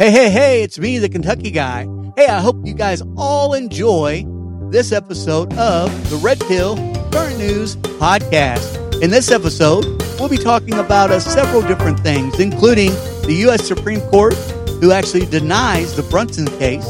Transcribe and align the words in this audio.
Hey, 0.00 0.10
hey, 0.10 0.30
hey, 0.30 0.62
it's 0.62 0.78
me, 0.78 0.96
the 0.96 1.10
Kentucky 1.10 1.50
guy. 1.50 1.86
Hey, 2.16 2.26
I 2.26 2.40
hope 2.40 2.56
you 2.64 2.72
guys 2.72 3.02
all 3.18 3.52
enjoy 3.52 4.24
this 4.70 4.92
episode 4.92 5.52
of 5.58 5.90
the 6.08 6.16
Red 6.16 6.40
Pill 6.40 6.76
Current 7.12 7.36
News 7.36 7.76
Podcast. 7.76 9.02
In 9.02 9.10
this 9.10 9.30
episode, 9.30 9.84
we'll 10.18 10.30
be 10.30 10.38
talking 10.38 10.72
about 10.78 11.10
uh, 11.10 11.20
several 11.20 11.60
different 11.60 12.00
things, 12.00 12.40
including 12.40 12.92
the 13.26 13.34
U.S. 13.40 13.68
Supreme 13.68 14.00
Court, 14.08 14.32
who 14.80 14.90
actually 14.90 15.26
denies 15.26 15.94
the 15.94 16.02
Brunson 16.04 16.46
case, 16.58 16.88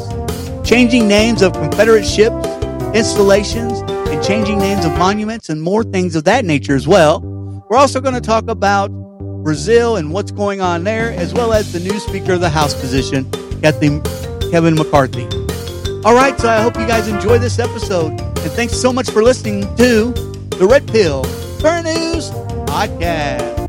changing 0.64 1.08
names 1.08 1.42
of 1.42 1.52
Confederate 1.54 2.06
ships, 2.06 2.46
installations, 2.94 3.80
and 3.90 4.22
changing 4.22 4.60
names 4.60 4.84
of 4.84 4.92
monuments, 4.98 5.48
and 5.48 5.60
more 5.60 5.82
things 5.82 6.14
of 6.14 6.22
that 6.26 6.44
nature 6.44 6.76
as 6.76 6.86
well. 6.86 7.22
We're 7.68 7.76
also 7.76 8.00
going 8.00 8.14
to 8.14 8.20
talk 8.20 8.48
about 8.48 8.92
Brazil 9.42 9.96
and 9.96 10.12
what's 10.12 10.30
going 10.30 10.60
on 10.60 10.84
there, 10.84 11.12
as 11.12 11.32
well 11.34 11.52
as 11.52 11.72
the 11.72 11.80
new 11.80 11.98
Speaker 11.98 12.34
of 12.34 12.40
the 12.40 12.50
House 12.50 12.78
position, 12.78 13.30
Kevin 13.62 14.74
McCarthy. 14.74 15.24
All 16.04 16.14
right, 16.14 16.38
so 16.38 16.48
I 16.48 16.60
hope 16.60 16.78
you 16.78 16.86
guys 16.86 17.08
enjoy 17.08 17.38
this 17.38 17.58
episode, 17.58 18.12
and 18.20 18.52
thanks 18.52 18.74
so 18.74 18.92
much 18.92 19.10
for 19.10 19.22
listening 19.22 19.62
to 19.76 20.12
the 20.58 20.66
Red 20.68 20.86
Pill 20.88 21.24
Current 21.60 21.86
News 21.86 22.30
Podcast. 22.66 23.59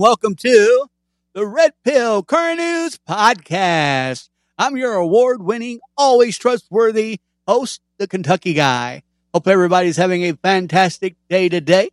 Welcome 0.00 0.34
to 0.34 0.86
the 1.34 1.46
Red 1.46 1.72
Pill 1.84 2.22
Current 2.22 2.58
News 2.58 2.98
Podcast. 3.06 4.30
I'm 4.56 4.78
your 4.78 4.94
award 4.94 5.42
winning, 5.42 5.80
always 5.94 6.38
trustworthy 6.38 7.20
host, 7.46 7.82
the 7.98 8.08
Kentucky 8.08 8.54
Guy. 8.54 9.02
Hope 9.34 9.46
everybody's 9.46 9.98
having 9.98 10.22
a 10.22 10.32
fantastic 10.36 11.16
day 11.28 11.50
today. 11.50 11.90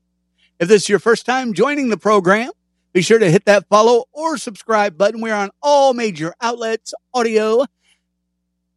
If 0.58 0.70
this 0.70 0.84
is 0.84 0.90
your 0.90 1.00
first 1.00 1.26
time 1.26 1.52
joining 1.52 1.90
the 1.90 1.98
program, 1.98 2.52
be 2.94 3.02
sure 3.02 3.20
to 3.20 3.30
hit 3.30 3.44
that 3.44 3.68
follow 3.68 4.06
or 4.14 4.38
subscribe 4.38 4.98
button. 4.98 5.20
We're 5.20 5.36
on 5.36 5.50
all 5.62 5.94
major 5.94 6.34
outlets, 6.40 6.94
audio, 7.14 7.66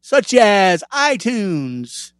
such 0.00 0.34
as 0.34 0.82
iTunes, 0.92 2.14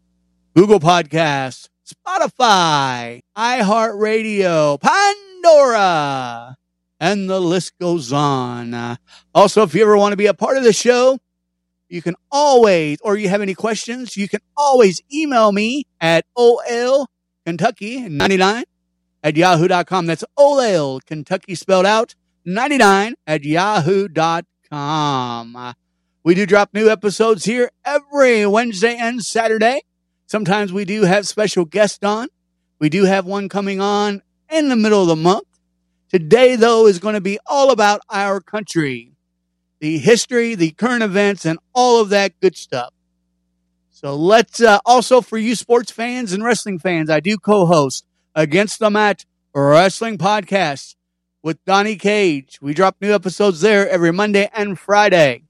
Google 0.54 0.78
Podcasts, 0.78 1.70
Spotify, 1.84 3.22
iHeartRadio, 3.36 4.80
Pandora, 4.80 6.56
and 7.00 7.28
the 7.28 7.40
list 7.40 7.76
goes 7.80 8.12
on. 8.12 8.74
Uh, 8.74 8.94
also, 9.34 9.62
if 9.62 9.74
you 9.74 9.82
ever 9.82 9.96
want 9.96 10.12
to 10.12 10.16
be 10.16 10.26
a 10.26 10.34
part 10.34 10.56
of 10.56 10.62
the 10.64 10.72
show, 10.72 11.18
you 11.88 12.02
can 12.02 12.14
always, 12.30 12.98
or 13.02 13.16
you 13.16 13.28
have 13.28 13.40
any 13.40 13.54
questions, 13.54 14.16
you 14.16 14.28
can 14.28 14.38
always 14.56 15.02
email 15.12 15.50
me 15.50 15.86
at 16.00 16.24
olkentucky99 16.38 18.62
at 19.24 19.36
yahoo.com. 19.36 20.06
That's 20.06 20.22
OL 20.36 21.00
Kentucky 21.00 21.56
spelled 21.56 21.86
out 21.86 22.14
99 22.44 23.14
at 23.26 23.44
yahoo.com. 23.44 25.56
Uh, 25.56 25.72
we 26.22 26.34
do 26.34 26.44
drop 26.46 26.74
new 26.74 26.90
episodes 26.90 27.46
here 27.46 27.70
every 27.84 28.46
Wednesday 28.46 28.96
and 28.96 29.24
Saturday. 29.24 29.82
Sometimes 30.26 30.72
we 30.72 30.84
do 30.84 31.02
have 31.02 31.26
special 31.26 31.64
guests 31.64 32.04
on. 32.04 32.28
We 32.78 32.88
do 32.88 33.04
have 33.04 33.26
one 33.26 33.48
coming 33.48 33.80
on 33.80 34.22
in 34.48 34.68
the 34.68 34.76
middle 34.76 35.02
of 35.02 35.08
the 35.08 35.16
month. 35.16 35.42
Today, 36.10 36.56
though, 36.56 36.86
is 36.86 36.98
going 36.98 37.14
to 37.14 37.20
be 37.20 37.38
all 37.46 37.70
about 37.70 38.00
our 38.10 38.40
country, 38.40 39.12
the 39.78 39.98
history, 39.98 40.54
the 40.54 40.72
current 40.72 41.02
events, 41.02 41.46
and 41.46 41.58
all 41.72 42.00
of 42.00 42.08
that 42.10 42.38
good 42.40 42.56
stuff. 42.56 42.92
So 43.90 44.16
let's 44.16 44.60
uh, 44.60 44.80
also 44.84 45.20
for 45.20 45.38
you 45.38 45.54
sports 45.54 45.90
fans 45.90 46.32
and 46.32 46.42
wrestling 46.42 46.78
fans, 46.78 47.10
I 47.10 47.20
do 47.20 47.36
co-host 47.38 48.04
Against 48.34 48.78
the 48.78 48.90
Mat 48.90 49.24
Wrestling 49.54 50.18
Podcast 50.18 50.96
with 51.42 51.64
Donnie 51.64 51.96
Cage. 51.96 52.58
We 52.60 52.74
drop 52.74 52.96
new 53.00 53.14
episodes 53.14 53.60
there 53.60 53.88
every 53.88 54.12
Monday 54.12 54.48
and 54.52 54.78
Friday 54.78 55.44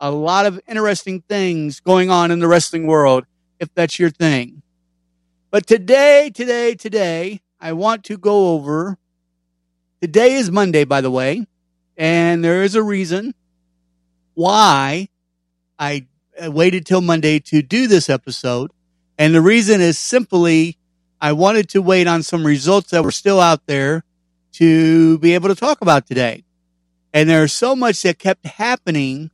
a 0.00 0.10
lot 0.10 0.44
of 0.44 0.60
interesting 0.68 1.22
things 1.22 1.80
going 1.80 2.10
on 2.10 2.30
in 2.30 2.38
the 2.38 2.46
wrestling 2.46 2.86
world, 2.86 3.24
if 3.58 3.72
that's 3.74 3.98
your 3.98 4.10
thing. 4.10 4.62
But 5.50 5.66
today, 5.66 6.30
today, 6.34 6.74
today, 6.74 7.40
I 7.58 7.72
want 7.72 8.04
to 8.04 8.18
go 8.18 8.48
over. 8.48 8.98
Today 10.04 10.34
is 10.34 10.50
Monday, 10.50 10.84
by 10.84 11.00
the 11.00 11.10
way, 11.10 11.46
and 11.96 12.44
there 12.44 12.62
is 12.62 12.74
a 12.74 12.82
reason 12.82 13.32
why 14.34 15.08
I 15.78 16.04
waited 16.42 16.84
till 16.84 17.00
Monday 17.00 17.38
to 17.38 17.62
do 17.62 17.86
this 17.86 18.10
episode. 18.10 18.70
And 19.16 19.34
the 19.34 19.40
reason 19.40 19.80
is 19.80 19.98
simply 19.98 20.76
I 21.22 21.32
wanted 21.32 21.70
to 21.70 21.80
wait 21.80 22.06
on 22.06 22.22
some 22.22 22.46
results 22.46 22.90
that 22.90 23.02
were 23.02 23.10
still 23.10 23.40
out 23.40 23.62
there 23.64 24.04
to 24.52 25.18
be 25.20 25.32
able 25.32 25.48
to 25.48 25.54
talk 25.54 25.80
about 25.80 26.06
today. 26.06 26.44
And 27.14 27.26
there's 27.26 27.54
so 27.54 27.74
much 27.74 28.02
that 28.02 28.18
kept 28.18 28.44
happening 28.44 29.30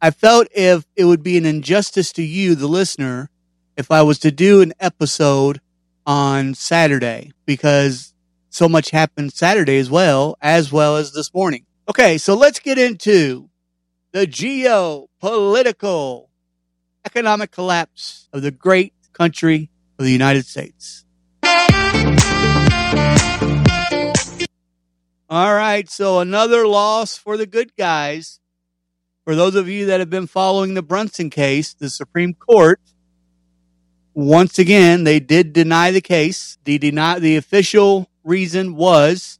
I 0.00 0.10
felt 0.10 0.48
if 0.52 0.84
it 0.96 1.04
would 1.04 1.22
be 1.22 1.38
an 1.38 1.46
injustice 1.46 2.10
to 2.14 2.24
you, 2.24 2.56
the 2.56 2.66
listener, 2.66 3.30
if 3.76 3.92
I 3.92 4.02
was 4.02 4.18
to 4.18 4.32
do 4.32 4.62
an 4.62 4.72
episode 4.80 5.60
on 6.04 6.54
Saturday 6.54 7.30
because 7.46 8.11
so 8.52 8.68
much 8.68 8.90
happened 8.90 9.32
Saturday 9.32 9.78
as 9.78 9.90
well, 9.90 10.36
as 10.42 10.70
well 10.70 10.96
as 10.96 11.12
this 11.12 11.32
morning. 11.32 11.64
Okay, 11.88 12.18
so 12.18 12.34
let's 12.34 12.60
get 12.60 12.78
into 12.78 13.48
the 14.12 14.26
geopolitical 14.26 16.28
economic 17.04 17.50
collapse 17.50 18.28
of 18.32 18.42
the 18.42 18.50
great 18.50 18.92
country 19.14 19.70
of 19.98 20.04
the 20.04 20.12
United 20.12 20.46
States. 20.46 21.06
All 25.30 25.54
right, 25.54 25.88
so 25.88 26.20
another 26.20 26.66
loss 26.66 27.16
for 27.16 27.38
the 27.38 27.46
good 27.46 27.74
guys 27.76 28.38
for 29.24 29.34
those 29.34 29.54
of 29.54 29.68
you 29.68 29.86
that 29.86 30.00
have 30.00 30.10
been 30.10 30.26
following 30.26 30.74
the 30.74 30.82
Brunson 30.82 31.30
case, 31.30 31.72
the 31.72 31.88
Supreme 31.88 32.34
Court, 32.34 32.80
once 34.14 34.58
again, 34.58 35.04
they 35.04 35.20
did 35.20 35.54
deny 35.54 35.90
the 35.90 36.02
case. 36.02 36.58
The 36.64 36.76
deny, 36.76 37.18
the 37.18 37.36
official 37.36 38.10
reason 38.24 38.76
was 38.76 39.38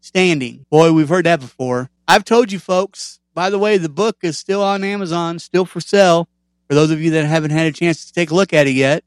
standing. 0.00 0.66
Boy, 0.70 0.92
we've 0.92 1.08
heard 1.08 1.26
that 1.26 1.40
before. 1.40 1.90
I've 2.06 2.24
told 2.24 2.52
you 2.52 2.58
folks, 2.58 3.20
by 3.34 3.50
the 3.50 3.58
way, 3.58 3.78
the 3.78 3.88
book 3.88 4.18
is 4.22 4.38
still 4.38 4.62
on 4.62 4.84
Amazon, 4.84 5.38
still 5.38 5.64
for 5.64 5.80
sale. 5.80 6.28
For 6.68 6.74
those 6.74 6.90
of 6.90 7.00
you 7.00 7.10
that 7.12 7.24
haven't 7.24 7.50
had 7.50 7.66
a 7.66 7.72
chance 7.72 8.06
to 8.06 8.12
take 8.12 8.30
a 8.30 8.34
look 8.34 8.52
at 8.52 8.66
it 8.66 8.72
yet, 8.72 9.04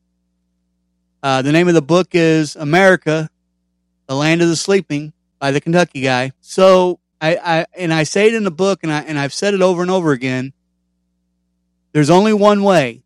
uh, 1.23 1.41
the 1.41 1.51
name 1.51 1.68
of 1.68 1.73
the 1.73 1.81
book 1.81 2.09
is 2.13 2.56
America, 2.56 3.29
the 4.07 4.16
Land 4.16 4.41
of 4.41 4.47
the 4.47 4.56
Sleeping 4.56 5.13
by 5.40 5.52
the 5.52 5.62
Kentucky 5.62 6.02
guy. 6.02 6.31
So 6.41 7.00
I, 7.19 7.38
I 7.38 7.66
and 7.78 7.94
I 7.94 8.03
say 8.03 8.28
it 8.28 8.35
in 8.35 8.44
the 8.44 8.52
book, 8.52 8.79
and 8.84 8.91
I 8.91 9.02
and 9.02 9.17
I've 9.17 9.34
said 9.34 9.53
it 9.53 9.62
over 9.62 9.81
and 9.81 9.90
over 9.90 10.12
again. 10.12 10.53
There's 11.91 12.09
only 12.09 12.34
one 12.34 12.62
way, 12.62 13.02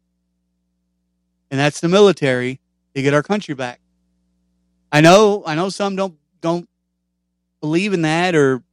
and 1.49 1.59
that's 1.59 1.79
the 1.79 1.87
military 1.87 2.59
to 2.95 3.01
get 3.01 3.13
our 3.13 3.23
country 3.23 3.55
back. 3.55 3.79
I 4.91 5.01
know, 5.01 5.43
I 5.45 5.55
know 5.55 5.69
some 5.69 5.95
don't 5.95 6.15
don't 6.41 6.67
believe 7.61 7.93
in 7.93 8.01
that 8.03 8.35
or 8.35 8.63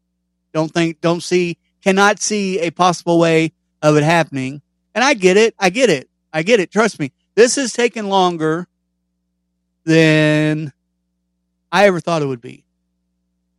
don't 0.53 0.73
think 0.73 1.01
don't 1.01 1.23
see 1.23 1.59
cannot 1.83 2.21
see 2.21 2.59
a 2.61 2.71
possible 2.71 3.19
way 3.19 3.53
of 3.83 3.97
it 3.97 4.03
happening. 4.03 4.63
And 4.95 5.05
I 5.05 5.15
get 5.15 5.37
it. 5.37 5.55
I 5.59 5.71
get 5.71 5.91
it. 5.91 6.09
I 6.33 6.43
get 6.43 6.61
it. 6.61 6.71
Trust 6.71 6.99
me. 6.99 7.13
This 7.35 7.57
has 7.57 7.73
taken 7.73 8.09
longer 8.09 8.67
than 9.85 10.73
I 11.71 11.87
ever 11.87 12.01
thought 12.01 12.23
it 12.23 12.27
would 12.27 12.41
be. 12.41 12.65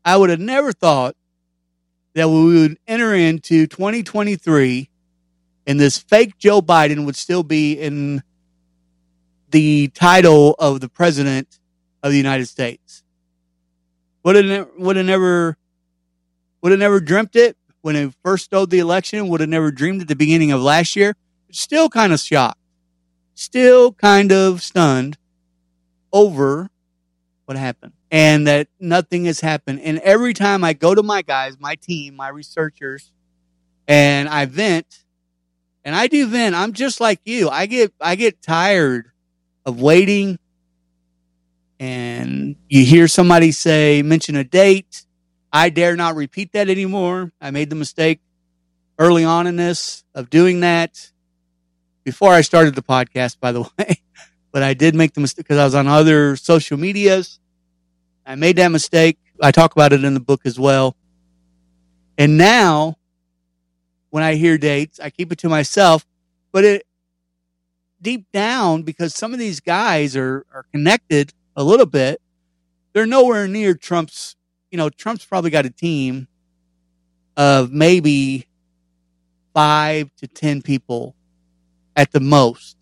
I 0.04 0.18
would 0.18 0.30
have 0.30 0.40
never 0.40 0.72
thought 0.72 1.16
that 2.16 2.30
we 2.30 2.62
would 2.62 2.80
enter 2.88 3.14
into 3.14 3.68
2023 3.68 4.90
and 5.68 5.80
this 5.80 5.98
fake 5.98 6.38
Joe 6.38 6.62
Biden 6.62 7.06
would 7.06 7.16
still 7.16 7.44
be 7.44 7.74
in 7.74 8.24
the 9.52 9.90
title 9.90 10.56
of 10.58 10.80
the 10.80 10.90
president 10.90 11.57
of 12.04 12.12
the 12.12 12.18
United 12.18 12.48
States. 12.48 13.04
Would 14.24 14.36
have, 14.44 14.70
would 14.78 14.96
have 14.98 15.06
never, 15.06 15.58
would 16.62 16.72
have 16.72 16.80
never 16.80 17.00
dreamt 17.00 17.36
it 17.36 17.56
when 17.82 17.96
it 17.96 18.14
first 18.24 18.46
stole 18.46 18.68
the 18.68 18.80
election. 18.80 19.30
Would 19.30 19.40
have 19.40 19.50
never 19.50 19.72
dreamed 19.72 20.02
at 20.02 20.08
the 20.08 20.16
beginning 20.16 20.52
of 20.52 20.62
last 20.62 20.96
year. 20.96 21.16
Still 21.52 21.90
kind 21.90 22.12
of 22.12 22.20
shocked. 22.20 22.60
Still 23.34 23.94
kind 23.94 24.32
of 24.32 24.62
stunned 24.62 25.18
over 26.12 26.70
what 27.46 27.58
happened 27.58 27.94
and 28.12 28.48
that 28.48 28.68
nothing 28.80 29.26
has 29.26 29.40
happened. 29.40 29.82
And 29.82 30.00
every 30.00 30.34
time 30.34 30.64
I 30.64 30.74
go 30.74 30.96
to 30.96 31.04
my 31.04 31.22
guys, 31.22 31.58
my 31.60 31.76
team, 31.76 32.16
my 32.16 32.30
researchers, 32.30 33.12
and 33.88 34.28
I 34.28 34.46
vent, 34.46 35.04
and 35.84 35.96
I 35.96 36.08
do 36.08 36.28
vent, 36.28 36.56
I'm 36.56 36.74
just 36.74 37.00
like 37.00 37.22
you. 37.26 37.50
I 37.50 37.66
get 37.66 37.94
I 38.02 38.16
get 38.16 38.42
tired 38.42 39.12
of 39.66 39.82
waiting 39.82 40.40
and 41.80 42.56
you 42.70 42.84
hear 42.84 43.08
somebody 43.08 43.52
say, 43.52 44.02
mention 44.02 44.36
a 44.36 44.44
date. 44.44 45.06
I 45.52 45.70
dare 45.70 45.96
not 45.96 46.16
repeat 46.16 46.52
that 46.54 46.70
anymore. 46.70 47.32
I 47.40 47.52
made 47.52 47.70
the 47.70 47.76
mistake 47.76 48.20
early 49.00 49.24
on 49.24 49.48
in 49.48 49.56
this 49.56 50.04
of 50.16 50.30
doing 50.30 50.62
that 50.62 51.12
before 52.04 52.34
I 52.34 52.42
started 52.42 52.76
the 52.76 52.82
podcast, 52.82 53.40
by 53.40 53.52
the 53.52 53.62
way. 53.78 54.02
but 54.52 54.64
I 54.64 54.74
did 54.74 54.96
make 54.96 55.14
the 55.14 55.22
mistake 55.22 55.46
because 55.46 55.60
I 55.60 55.66
was 55.66 55.76
on 55.76 55.88
other 55.88 56.36
social 56.36 56.78
medias. 56.78 57.40
I 58.26 58.36
made 58.36 58.56
that 58.58 58.70
mistake. 58.70 59.18
I 59.42 59.52
talk 59.52 59.74
about 59.74 59.94
it 59.94 60.04
in 60.04 60.14
the 60.14 60.20
book 60.20 60.42
as 60.46 60.60
well. 60.60 60.96
And 62.18 62.38
now, 62.38 62.98
when 64.10 64.24
I 64.24 64.36
hear 64.36 64.58
dates, 64.58 65.00
I 65.00 65.12
keep 65.12 65.32
it 65.32 65.38
to 65.40 65.50
myself. 65.50 66.06
But 66.52 66.64
it 66.64 66.88
deep 68.02 68.26
down, 68.32 68.84
because 68.84 69.14
some 69.14 69.34
of 69.34 69.40
these 69.40 69.60
guys 69.60 70.16
are, 70.16 70.46
are 70.54 70.66
connected 70.72 71.34
a 71.58 71.64
little 71.64 71.86
bit, 71.88 72.22
they're 72.94 73.06
nowhere 73.06 73.48
near 73.48 73.74
Trump's. 73.74 74.36
You 74.72 74.78
know, 74.78 74.90
Trump's 74.90 75.26
probably 75.26 75.50
got 75.50 75.66
a 75.66 75.70
team 75.70 76.28
of 77.36 77.72
maybe 77.72 78.48
five 79.54 80.10
to 80.18 80.28
10 80.28 80.62
people 80.62 81.16
at 81.96 82.12
the 82.12 82.20
most. 82.20 82.76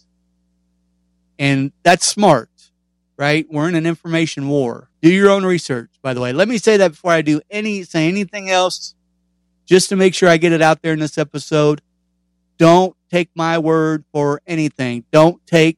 And 1.38 1.72
that's 1.84 2.06
smart, 2.06 2.50
right? 3.18 3.46
We're 3.50 3.70
in 3.70 3.76
an 3.76 3.86
information 3.86 4.48
war. 4.48 4.90
Do 5.02 5.10
your 5.10 5.30
own 5.30 5.46
research, 5.46 5.92
by 6.02 6.14
the 6.14 6.22
way. 6.22 6.34
Let 6.34 6.48
me 6.48 6.58
say 6.58 6.78
that 6.78 6.92
before 6.92 7.12
I 7.12 7.22
do 7.22 7.42
any, 7.50 7.84
say 7.84 8.08
anything 8.08 8.50
else, 8.50 8.96
just 9.66 9.90
to 9.90 9.96
make 9.96 10.14
sure 10.14 10.30
I 10.30 10.38
get 10.38 10.54
it 10.54 10.62
out 10.62 10.82
there 10.82 10.94
in 10.94 11.00
this 11.00 11.18
episode. 11.18 11.82
Don't 12.58 12.96
take 13.12 13.30
my 13.36 13.58
word 13.58 14.06
for 14.12 14.42
anything. 14.48 15.06
Don't 15.12 15.46
take 15.46 15.78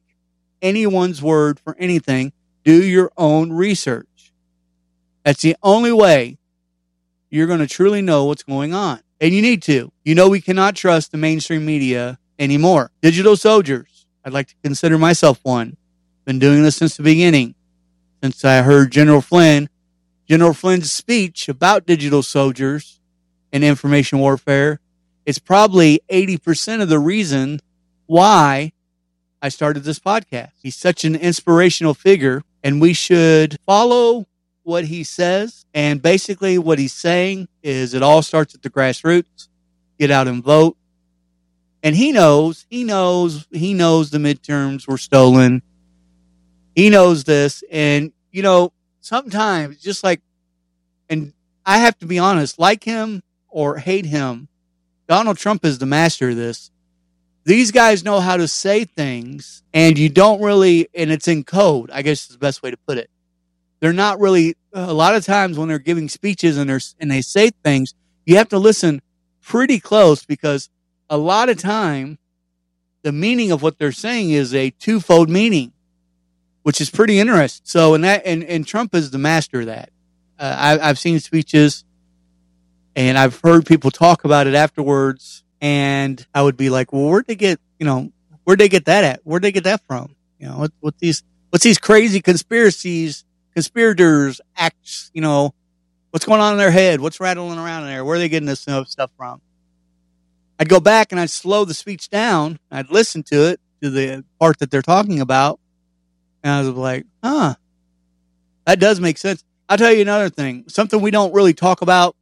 anyone's 0.62 1.20
word 1.22 1.60
for 1.60 1.76
anything. 1.78 2.32
Do 2.64 2.82
your 2.82 3.10
own 3.16 3.52
research. 3.52 4.32
That's 5.24 5.42
the 5.42 5.56
only 5.62 5.92
way 5.92 6.38
you're 7.30 7.46
going 7.46 7.60
to 7.60 7.66
truly 7.66 8.02
know 8.02 8.24
what's 8.24 8.42
going 8.42 8.74
on. 8.74 9.00
And 9.20 9.34
you 9.34 9.42
need 9.42 9.62
to. 9.62 9.92
You 10.04 10.14
know, 10.14 10.28
we 10.28 10.40
cannot 10.40 10.76
trust 10.76 11.12
the 11.12 11.18
mainstream 11.18 11.66
media 11.66 12.18
anymore. 12.38 12.90
Digital 13.02 13.36
soldiers. 13.36 14.06
I'd 14.24 14.32
like 14.32 14.48
to 14.48 14.54
consider 14.62 14.98
myself 14.98 15.40
one. 15.42 15.76
Been 16.24 16.38
doing 16.38 16.62
this 16.62 16.76
since 16.76 16.96
the 16.96 17.02
beginning. 17.02 17.54
Since 18.22 18.44
I 18.44 18.62
heard 18.62 18.90
General 18.90 19.20
Flynn, 19.20 19.68
General 20.28 20.52
Flynn's 20.52 20.92
speech 20.92 21.48
about 21.48 21.86
digital 21.86 22.22
soldiers 22.22 23.00
and 23.52 23.64
information 23.64 24.18
warfare. 24.18 24.80
It's 25.24 25.38
probably 25.38 26.00
80% 26.10 26.82
of 26.82 26.88
the 26.88 26.98
reason 26.98 27.60
why 28.06 28.72
I 29.40 29.48
started 29.48 29.84
this 29.84 29.98
podcast. 29.98 30.52
He's 30.62 30.76
such 30.76 31.04
an 31.04 31.14
inspirational 31.14 31.94
figure 31.94 32.42
and 32.62 32.80
we 32.80 32.92
should 32.92 33.56
follow 33.66 34.26
what 34.62 34.84
he 34.84 35.04
says. 35.04 35.64
And 35.72 36.02
basically, 36.02 36.58
what 36.58 36.78
he's 36.78 36.92
saying 36.92 37.48
is 37.62 37.94
it 37.94 38.02
all 38.02 38.22
starts 38.22 38.54
at 38.54 38.62
the 38.62 38.70
grassroots. 38.70 39.48
Get 39.98 40.10
out 40.10 40.28
and 40.28 40.44
vote. 40.44 40.76
And 41.82 41.94
he 41.94 42.12
knows, 42.12 42.66
he 42.68 42.84
knows, 42.84 43.46
he 43.50 43.72
knows 43.72 44.10
the 44.10 44.18
midterms 44.18 44.86
were 44.86 44.98
stolen. 44.98 45.62
He 46.74 46.90
knows 46.90 47.24
this. 47.24 47.62
And, 47.70 48.12
you 48.30 48.42
know, 48.42 48.72
sometimes 49.00 49.80
just 49.80 50.02
like, 50.04 50.20
and 51.08 51.32
I 51.64 51.78
have 51.78 51.98
to 51.98 52.06
be 52.06 52.18
honest, 52.18 52.58
like 52.58 52.84
him 52.84 53.22
or 53.48 53.78
hate 53.78 54.06
him, 54.06 54.48
Donald 55.08 55.38
Trump 55.38 55.64
is 55.64 55.78
the 55.78 55.86
master 55.86 56.30
of 56.30 56.36
this. 56.36 56.70
These 57.48 57.72
guys 57.72 58.04
know 58.04 58.20
how 58.20 58.36
to 58.36 58.46
say 58.46 58.84
things 58.84 59.62
and 59.72 59.96
you 59.96 60.10
don't 60.10 60.42
really, 60.42 60.86
and 60.94 61.10
it's 61.10 61.28
in 61.28 61.44
code, 61.44 61.90
I 61.90 62.02
guess 62.02 62.24
is 62.24 62.28
the 62.28 62.38
best 62.38 62.62
way 62.62 62.70
to 62.70 62.76
put 62.76 62.98
it. 62.98 63.08
They're 63.80 63.94
not 63.94 64.20
really 64.20 64.54
a 64.74 64.92
lot 64.92 65.14
of 65.14 65.24
times 65.24 65.58
when 65.58 65.66
they're 65.66 65.78
giving 65.78 66.10
speeches 66.10 66.58
and 66.58 66.68
they're 66.68 66.80
and 67.00 67.10
they 67.10 67.22
say 67.22 67.48
things 67.64 67.94
you 68.26 68.36
have 68.36 68.50
to 68.50 68.58
listen 68.58 69.00
pretty 69.40 69.80
close 69.80 70.26
because 70.26 70.68
a 71.08 71.16
lot 71.16 71.48
of 71.48 71.56
time 71.56 72.18
the 73.00 73.12
meaning 73.12 73.50
of 73.50 73.62
what 73.62 73.78
they're 73.78 73.92
saying 73.92 74.28
is 74.28 74.54
a 74.54 74.68
twofold 74.72 75.30
meaning 75.30 75.72
which 76.64 76.82
is 76.82 76.90
pretty 76.90 77.18
interesting 77.18 77.64
so 77.64 77.94
and 77.94 78.04
that 78.04 78.20
and, 78.26 78.44
and 78.44 78.66
trump 78.66 78.94
is 78.94 79.10
the 79.10 79.16
master 79.16 79.60
of 79.60 79.66
that. 79.66 79.88
Uh, 80.38 80.54
I, 80.58 80.90
i've 80.90 80.98
seen 80.98 81.18
speeches 81.18 81.82
and 82.94 83.16
i've 83.16 83.40
heard 83.40 83.64
people 83.64 83.90
talk 83.90 84.26
about 84.26 84.46
it 84.46 84.54
afterwards 84.54 85.44
and 85.60 86.26
i 86.34 86.42
would 86.42 86.56
be 86.56 86.70
like 86.70 86.92
well 86.92 87.08
where'd 87.08 87.26
they 87.26 87.34
get 87.34 87.60
you 87.78 87.86
know 87.86 88.10
where'd 88.44 88.60
they 88.60 88.68
get 88.68 88.84
that 88.84 89.04
at 89.04 89.20
where'd 89.24 89.42
they 89.42 89.52
get 89.52 89.64
that 89.64 89.80
from 89.86 90.14
you 90.38 90.46
know 90.46 90.58
what, 90.58 90.72
what 90.80 90.98
these 90.98 91.22
what's 91.50 91.64
these 91.64 91.78
crazy 91.78 92.20
conspiracies 92.20 93.24
conspirators 93.58 94.40
acts, 94.56 95.10
you 95.12 95.20
know, 95.20 95.52
what's 96.12 96.24
going 96.24 96.40
on 96.40 96.52
in 96.52 96.58
their 96.58 96.70
head? 96.70 97.00
What's 97.00 97.18
rattling 97.18 97.58
around 97.58 97.82
in 97.82 97.88
there? 97.88 98.04
Where 98.04 98.14
are 98.14 98.18
they 98.20 98.28
getting 98.28 98.46
this 98.46 98.60
stuff 98.60 99.10
from? 99.16 99.40
I'd 100.60 100.68
go 100.68 100.78
back 100.78 101.10
and 101.10 101.20
I'd 101.20 101.30
slow 101.30 101.64
the 101.64 101.74
speech 101.74 102.08
down. 102.08 102.60
I'd 102.70 102.88
listen 102.88 103.24
to 103.24 103.48
it, 103.48 103.60
to 103.82 103.90
the 103.90 104.24
part 104.38 104.60
that 104.60 104.70
they're 104.70 104.80
talking 104.80 105.20
about. 105.20 105.58
And 106.44 106.52
I 106.52 106.60
was 106.60 106.68
like, 106.68 107.04
huh, 107.20 107.56
that 108.64 108.78
does 108.78 109.00
make 109.00 109.18
sense. 109.18 109.42
I'll 109.68 109.76
tell 109.76 109.92
you 109.92 110.02
another 110.02 110.30
thing, 110.30 110.64
something 110.68 111.00
we 111.00 111.10
don't 111.10 111.34
really 111.34 111.52
talk 111.52 111.82
about 111.82 112.14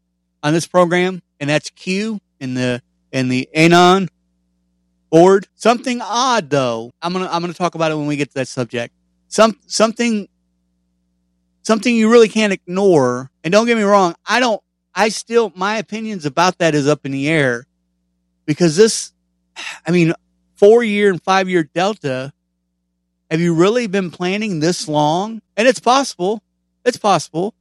on 0.43 0.55
this 0.55 0.67
program, 0.67 1.21
and 1.39 1.51
that's 1.51 1.69
Q 1.69 2.19
in 2.41 2.55
the, 2.55 2.81
in 3.17 3.29
the 3.29 3.49
Anon 3.55 4.09
board. 5.11 5.49
Something 5.55 6.01
odd 6.03 6.51
though. 6.51 6.93
I'm 7.01 7.15
to, 7.15 7.33
I'm 7.33 7.43
to 7.43 7.55
talk 7.55 7.75
about 7.75 7.91
it 7.91 7.97
when 7.97 8.07
we 8.07 8.17
get 8.17 8.29
to 8.29 8.35
that 8.35 8.49
subject. 8.49 8.95
Some, 9.29 9.59
something 9.67 10.29
something 11.63 11.97
you 11.97 12.11
really 12.11 12.29
can't 12.29 12.53
ignore. 12.53 13.31
And 13.43 13.51
don't 13.51 13.67
get 13.67 13.77
me 13.77 13.83
wrong, 13.83 14.15
I 14.25 14.39
don't, 14.39 14.63
I 14.95 15.09
still, 15.09 15.53
my 15.57 15.79
opinions 15.79 16.25
about 16.25 16.59
that 16.59 16.75
is 16.75 16.87
up 16.87 17.05
in 17.05 17.11
the 17.11 17.29
air 17.29 17.67
because 18.45 18.77
this, 18.77 19.13
I 19.87 19.91
mean, 19.91 20.13
four 20.55 20.85
year 20.85 21.11
and 21.11 21.21
five 21.23 21.49
year 21.49 21.65
delta, 21.65 22.33
have 23.31 23.41
you 23.41 23.55
really 23.55 23.89
been 23.89 24.11
planning 24.11 24.61
this 24.61 24.87
long? 24.87 25.43
And 25.57 25.67
it's 25.67 25.81
possible. 25.81 26.43
It's 26.85 26.99
possible. 26.99 27.55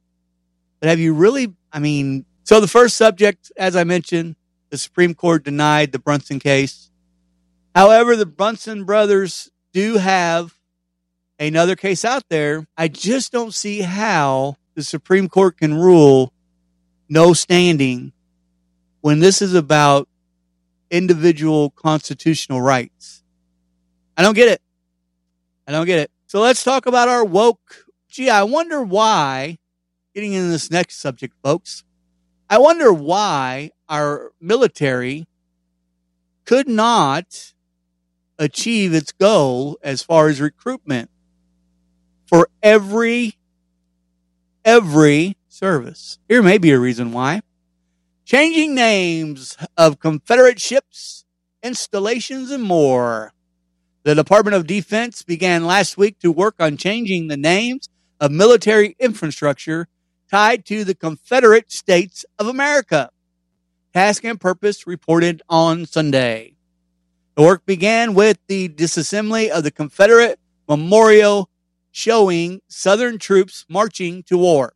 But 0.78 0.90
have 0.90 1.00
you 1.00 1.12
really, 1.14 1.54
I 1.72 1.80
mean, 1.80 2.26
so 2.44 2.60
the 2.60 2.68
first 2.68 2.96
subject, 2.96 3.50
as 3.56 3.74
I 3.74 3.82
mentioned, 3.82 4.36
the 4.70 4.78
Supreme 4.78 5.14
Court 5.14 5.44
denied 5.44 5.92
the 5.92 5.98
Brunson 5.98 6.38
case. 6.38 6.90
However, 7.74 8.16
the 8.16 8.26
Brunson 8.26 8.84
brothers 8.84 9.50
do 9.72 9.98
have 9.98 10.54
another 11.38 11.76
case 11.76 12.04
out 12.04 12.24
there. 12.28 12.66
I 12.76 12.88
just 12.88 13.32
don't 13.32 13.54
see 13.54 13.80
how 13.80 14.56
the 14.74 14.82
Supreme 14.82 15.28
Court 15.28 15.58
can 15.58 15.74
rule 15.74 16.32
no 17.08 17.32
standing 17.32 18.12
when 19.00 19.20
this 19.20 19.40
is 19.40 19.54
about 19.54 20.08
individual 20.90 21.70
constitutional 21.70 22.60
rights. 22.60 23.22
I 24.16 24.22
don't 24.22 24.34
get 24.34 24.48
it. 24.48 24.62
I 25.66 25.72
don't 25.72 25.86
get 25.86 25.98
it. 25.98 26.10
So 26.26 26.40
let's 26.40 26.64
talk 26.64 26.86
about 26.86 27.08
our 27.08 27.24
woke. 27.24 27.86
Gee, 28.08 28.30
I 28.30 28.44
wonder 28.44 28.82
why, 28.82 29.58
getting 30.14 30.32
into 30.32 30.48
this 30.48 30.70
next 30.70 30.96
subject, 31.00 31.34
folks, 31.42 31.84
I 32.48 32.58
wonder 32.58 32.92
why 32.92 33.70
our 33.88 34.32
military 34.40 35.26
could 36.44 36.68
not 36.68 37.52
achieve 38.38 38.94
its 38.94 39.12
goal 39.12 39.78
as 39.82 40.02
far 40.02 40.28
as 40.28 40.40
recruitment 40.40 41.10
for 42.26 42.48
every, 42.62 43.34
every 44.64 45.36
service. 45.48 46.18
Here 46.28 46.42
may 46.42 46.58
be 46.58 46.70
a 46.70 46.78
reason 46.78 47.12
why. 47.12 47.40
Changing 48.24 48.74
names 48.74 49.56
of 49.76 50.00
Confederate 50.00 50.60
ships, 50.60 51.24
installations, 51.62 52.50
and 52.50 52.62
more. 52.62 53.32
The 54.02 54.14
Department 54.14 54.56
of 54.56 54.66
Defense 54.66 55.22
began 55.22 55.64
last 55.64 55.96
week 55.96 56.18
to 56.20 56.30
work 56.30 56.56
on 56.58 56.76
changing 56.76 57.28
the 57.28 57.36
names 57.36 57.88
of 58.20 58.30
military 58.30 58.96
infrastructure 58.98 59.88
tied 60.30 60.64
to 60.66 60.84
the 60.84 60.94
Confederate 60.94 61.72
States 61.72 62.24
of 62.38 62.48
America. 62.48 63.10
Task 63.96 64.24
and 64.24 64.38
Purpose 64.38 64.86
reported 64.86 65.40
on 65.48 65.86
Sunday. 65.86 66.56
The 67.34 67.42
work 67.42 67.64
began 67.64 68.12
with 68.12 68.36
the 68.46 68.68
disassembly 68.68 69.48
of 69.48 69.64
the 69.64 69.70
Confederate 69.70 70.38
Memorial 70.68 71.48
showing 71.92 72.60
Southern 72.68 73.18
troops 73.18 73.64
marching 73.70 74.22
to 74.24 74.36
war, 74.36 74.74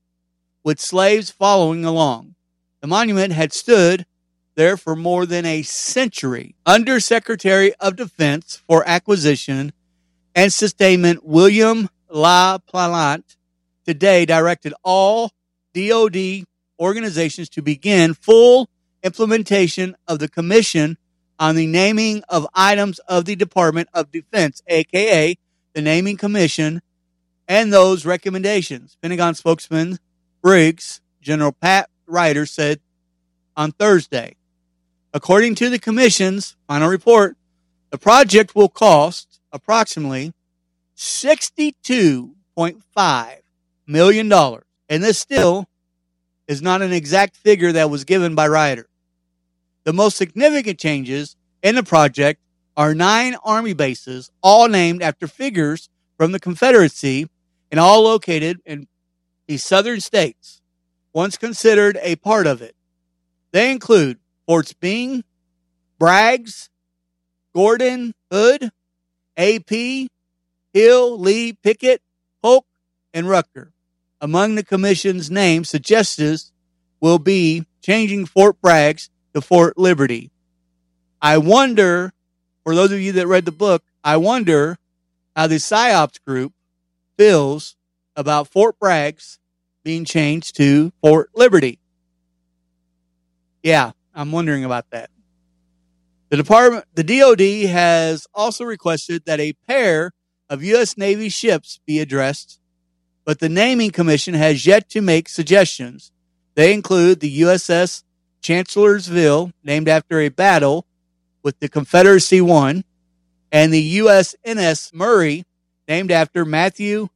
with 0.64 0.80
slaves 0.80 1.30
following 1.30 1.84
along. 1.84 2.34
The 2.80 2.86
monument 2.86 3.34
had 3.34 3.52
stood 3.52 4.06
there 4.54 4.78
for 4.78 4.96
more 4.96 5.26
than 5.26 5.44
a 5.44 5.64
century. 5.64 6.54
Undersecretary 6.64 7.74
of 7.74 7.96
Defense 7.96 8.62
for 8.66 8.88
Acquisition 8.88 9.74
and 10.34 10.50
Sustainment 10.50 11.26
William 11.26 11.90
LaPlante 12.10 13.36
today 13.84 14.24
directed 14.24 14.72
all 14.82 15.32
DoD 15.74 16.44
organizations 16.80 17.50
to 17.50 17.60
begin 17.60 18.14
full 18.14 18.70
implementation 19.02 19.97
of 20.07 20.19
the 20.19 20.28
Commission 20.28 20.99
on 21.38 21.57
the 21.57 21.66
Naming 21.66 22.23
of 22.28 22.47
Items 22.54 22.99
of 23.00 23.25
the 23.25 23.37
Department 23.37 23.88
of 23.95 24.11
Defense, 24.11 24.62
aka 24.66 25.37
the 25.73 25.83
naming 25.83 26.16
commission 26.16 26.83
and 27.49 27.73
those 27.73 28.04
recommendations. 28.04 28.97
Pentagon 29.02 29.35
spokesman 29.35 29.99
Briggs, 30.42 31.00
General 31.21 31.52
Pat 31.52 31.88
Ryder, 32.07 32.47
said 32.47 32.80
on 33.57 33.73
Thursday. 33.73 34.37
According 35.12 35.57
to 35.57 35.69
the 35.69 35.78
commission's 35.78 36.57
final 36.69 36.88
report, 36.88 37.37
the 37.90 37.99
project 37.99 38.54
will 38.54 38.69
cost 38.69 39.40
approximately 39.52 40.33
$62.5 40.97 43.37
million. 43.87 44.33
And 44.88 45.02
this 45.02 45.19
still 45.19 45.69
is 46.47 46.62
not 46.62 46.83
an 46.83 46.92
exact 46.92 47.37
figure 47.37 47.73
that 47.73 47.90
was 47.90 48.04
given 48.04 48.35
by 48.35 48.47
Ryder. 48.47 48.87
The 49.84 49.92
most 49.92 50.16
significant 50.16 50.78
changes 50.78 51.37
in 51.62 51.75
the 51.75 51.82
project 51.82 52.40
are 52.76 52.94
nine 52.94 53.37
Army 53.44 53.72
bases, 53.72 54.30
all 54.42 54.68
named 54.68 55.02
after 55.02 55.26
figures 55.26 55.88
from 56.16 56.32
the 56.32 56.40
Confederacy 56.40 57.28
and 57.70 57.80
all 57.80 58.02
located 58.02 58.60
in 58.64 58.88
the 59.46 59.56
southern 59.56 60.00
states, 60.00 60.60
once 61.12 61.37
considered 61.37 61.99
a 62.02 62.16
part 62.16 62.46
of 62.46 62.62
it. 62.62 62.76
They 63.52 63.70
include 63.70 64.18
Forts 64.46 64.72
Byng, 64.72 65.25
Braggs, 66.00 66.68
Gordon, 67.54 68.14
Hood, 68.30 68.70
AP, 69.37 69.70
Hill, 70.72 71.18
Lee, 71.18 71.52
Pickett, 71.52 72.00
Polk, 72.42 72.66
and 73.12 73.28
Rucker. 73.28 73.72
Among 74.20 74.54
the 74.54 74.64
commission's 74.64 75.30
names 75.30 75.68
suggested 75.68 76.40
will 77.00 77.18
be 77.18 77.64
changing 77.82 78.26
Fort 78.26 78.60
Braggs 78.62 79.08
to 79.34 79.40
Fort 79.40 79.78
Liberty. 79.78 80.30
I 81.22 81.38
wonder, 81.38 82.12
for 82.64 82.75
those 82.75 82.92
of 82.92 83.00
you 83.00 83.12
that 83.12 83.26
read 83.26 83.44
the 83.44 83.52
book, 83.52 83.82
I 84.02 84.16
wonder 84.16 84.78
how 85.37 85.46
the 85.46 85.56
PSYOPs 85.56 86.25
group 86.26 86.52
feels 87.16 87.76
about 88.16 88.49
Fort 88.49 88.78
Braggs 88.78 89.38
being 89.84 90.04
changed 90.04 90.56
to 90.56 90.92
Fort 91.02 91.30
Liberty. 91.34 91.78
Yeah, 93.62 93.92
I'm 94.14 94.32
wondering 94.32 94.64
about 94.64 94.90
that. 94.90 95.10
The 96.30 96.37
department, 96.37 96.84
the 96.94 97.04
DoD 97.04 97.68
has 97.70 98.26
also 98.32 98.64
requested 98.64 99.25
that 99.26 99.40
a 99.40 99.52
pair 99.66 100.12
of 100.49 100.62
U.S. 100.62 100.96
Navy 100.96 101.28
ships 101.28 101.80
be 101.87 101.99
addressed, 101.99 102.60
but 103.25 103.40
the 103.40 103.49
naming 103.49 103.90
commission 103.90 104.34
has 104.34 104.64
yet 104.64 104.88
to 104.90 105.00
make 105.00 105.28
suggestions. 105.28 106.12
They 106.54 106.72
include 106.72 107.20
the 107.20 107.40
USS 107.42 108.04
Chancellorsville, 108.40 109.52
named 109.62 109.88
after 109.88 110.20
a 110.20 110.28
battle 110.28 110.87
with 111.42 111.59
the 111.61 111.68
Confederacy 111.68 112.40
won, 112.40 112.85
and 113.52 113.73
the 113.73 113.99
USNS 113.99 114.94
Maury, 114.94 115.44
named 115.88 116.11
after 116.11 116.44
Matthew 116.44 117.09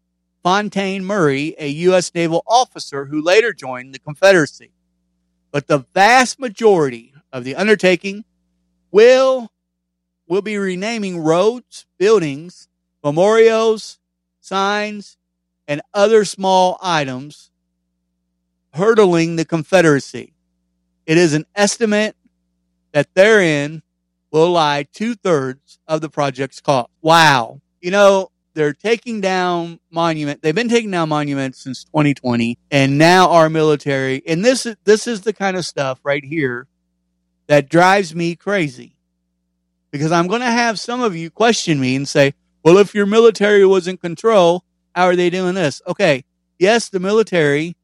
Fontaine 0.43 1.05
Maury, 1.05 1.55
a 1.59 1.69
U.S. 1.69 2.15
naval 2.15 2.43
officer 2.47 3.07
who 3.07 3.23
later 3.23 3.53
joined 3.53 3.95
the 3.95 3.99
Confederacy. 3.99 4.71
But 5.51 5.69
the 5.69 5.87
vast 5.95 6.39
majority 6.39 7.15
of 7.33 7.45
the 7.45 7.55
undertaking 7.55 8.25
will 8.91 9.51
will 10.27 10.43
be 10.43 10.57
renaming 10.57 11.19
roads, 11.19 11.87
buildings, 11.99 12.69
memorials, 13.03 13.99
signs, 14.41 15.17
and 15.69 15.81
other 15.93 16.25
small 16.25 16.79
items 16.83 17.51
hurdling 18.73 19.37
the 19.37 19.45
Confederacy. 19.45 20.34
It 21.07 21.19
is 21.19 21.35
an 21.35 21.45
estimate 21.55 22.17
that 22.93 23.15
therein 23.15 23.83
will 24.31 24.51
lie 24.51 24.87
two 24.93 25.15
thirds 25.15 25.79
of 25.87 26.01
the 26.01 26.09
project's 26.09 26.61
cost. 26.61 26.89
Wow. 27.03 27.61
You 27.81 27.91
know, 27.91 28.31
they're 28.55 28.73
taking 28.73 29.21
down 29.21 29.81
monument. 29.91 30.43
They've 30.43 30.55
been 30.55 30.69
taking 30.69 30.91
down 30.91 31.09
monuments 31.09 31.61
since 31.61 31.85
2020, 31.85 32.57
and 32.71 32.97
now 32.99 33.31
our 33.31 33.51
military. 33.51 34.23
And 34.27 34.45
this 34.45 34.65
is 34.65 34.77
this 34.85 35.07
is 35.07 35.23
the 35.23 35.33
kind 35.33 35.57
of 35.57 35.67
stuff 35.67 36.01
right 36.05 36.25
here 36.25 36.67
that 37.49 37.69
drives 37.69 38.15
me 38.15 38.37
crazy, 38.37 38.97
because 39.91 40.13
I'm 40.13 40.29
going 40.29 40.41
to 40.41 40.51
have 40.51 40.79
some 40.79 41.03
of 41.03 41.17
you 41.17 41.31
question 41.31 41.81
me 41.81 41.97
and 41.97 42.09
say, 42.09 42.35
"Well, 42.63 42.79
if 42.79 42.95
your 42.95 43.07
military 43.07 43.67
was 43.67 43.89
in 43.89 43.97
control, 43.97 44.65
how 44.95 45.05
are 45.07 45.17
they 45.17 45.31
doing 45.31 45.55
this?" 45.55 45.83
Okay, 45.87 46.25
yes, 46.59 46.89
the 46.89 47.01
military. 47.01 47.77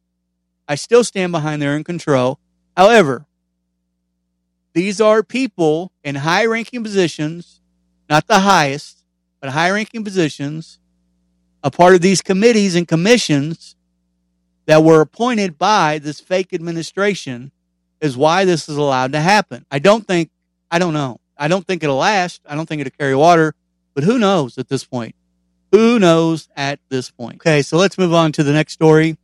I 0.68 0.76
still 0.76 1.02
stand 1.02 1.32
behind 1.32 1.60
they're 1.60 1.76
in 1.76 1.82
control. 1.82 2.38
However, 2.80 3.26
these 4.72 5.02
are 5.02 5.22
people 5.22 5.92
in 6.02 6.14
high 6.14 6.46
ranking 6.46 6.82
positions, 6.82 7.60
not 8.08 8.26
the 8.26 8.38
highest, 8.38 9.04
but 9.38 9.50
high 9.50 9.70
ranking 9.70 10.02
positions, 10.02 10.78
a 11.62 11.70
part 11.70 11.94
of 11.94 12.00
these 12.00 12.22
committees 12.22 12.75
and 12.75 12.88
commissions 12.88 13.76
that 14.64 14.82
were 14.82 15.02
appointed 15.02 15.58
by 15.58 15.99
this 15.99 16.20
fake 16.20 16.54
administration 16.54 17.52
is 18.00 18.16
why 18.16 18.46
this 18.46 18.66
is 18.66 18.78
allowed 18.78 19.12
to 19.12 19.20
happen. 19.20 19.66
I 19.70 19.78
don't 19.78 20.06
think, 20.06 20.30
I 20.70 20.78
don't 20.78 20.94
know. 20.94 21.20
I 21.37 21.49
don't 21.49 21.66
think 21.66 21.84
it'll 21.84 21.96
last. 21.96 22.40
I 22.46 22.54
don't 22.54 22.64
think 22.64 22.80
it'll 22.80 22.96
carry 22.99 23.14
water, 23.14 23.54
but 23.92 24.04
who 24.04 24.18
knows 24.18 24.56
at 24.56 24.70
this 24.70 24.84
point? 24.84 25.14
Who 25.70 25.99
knows 25.99 26.49
at 26.56 26.80
this 26.88 27.10
point? 27.10 27.42
Okay, 27.42 27.60
so 27.60 27.76
let's 27.76 27.99
move 27.99 28.14
on 28.14 28.32
to 28.32 28.42
the 28.42 28.54
next 28.54 28.72
story. 28.72 29.18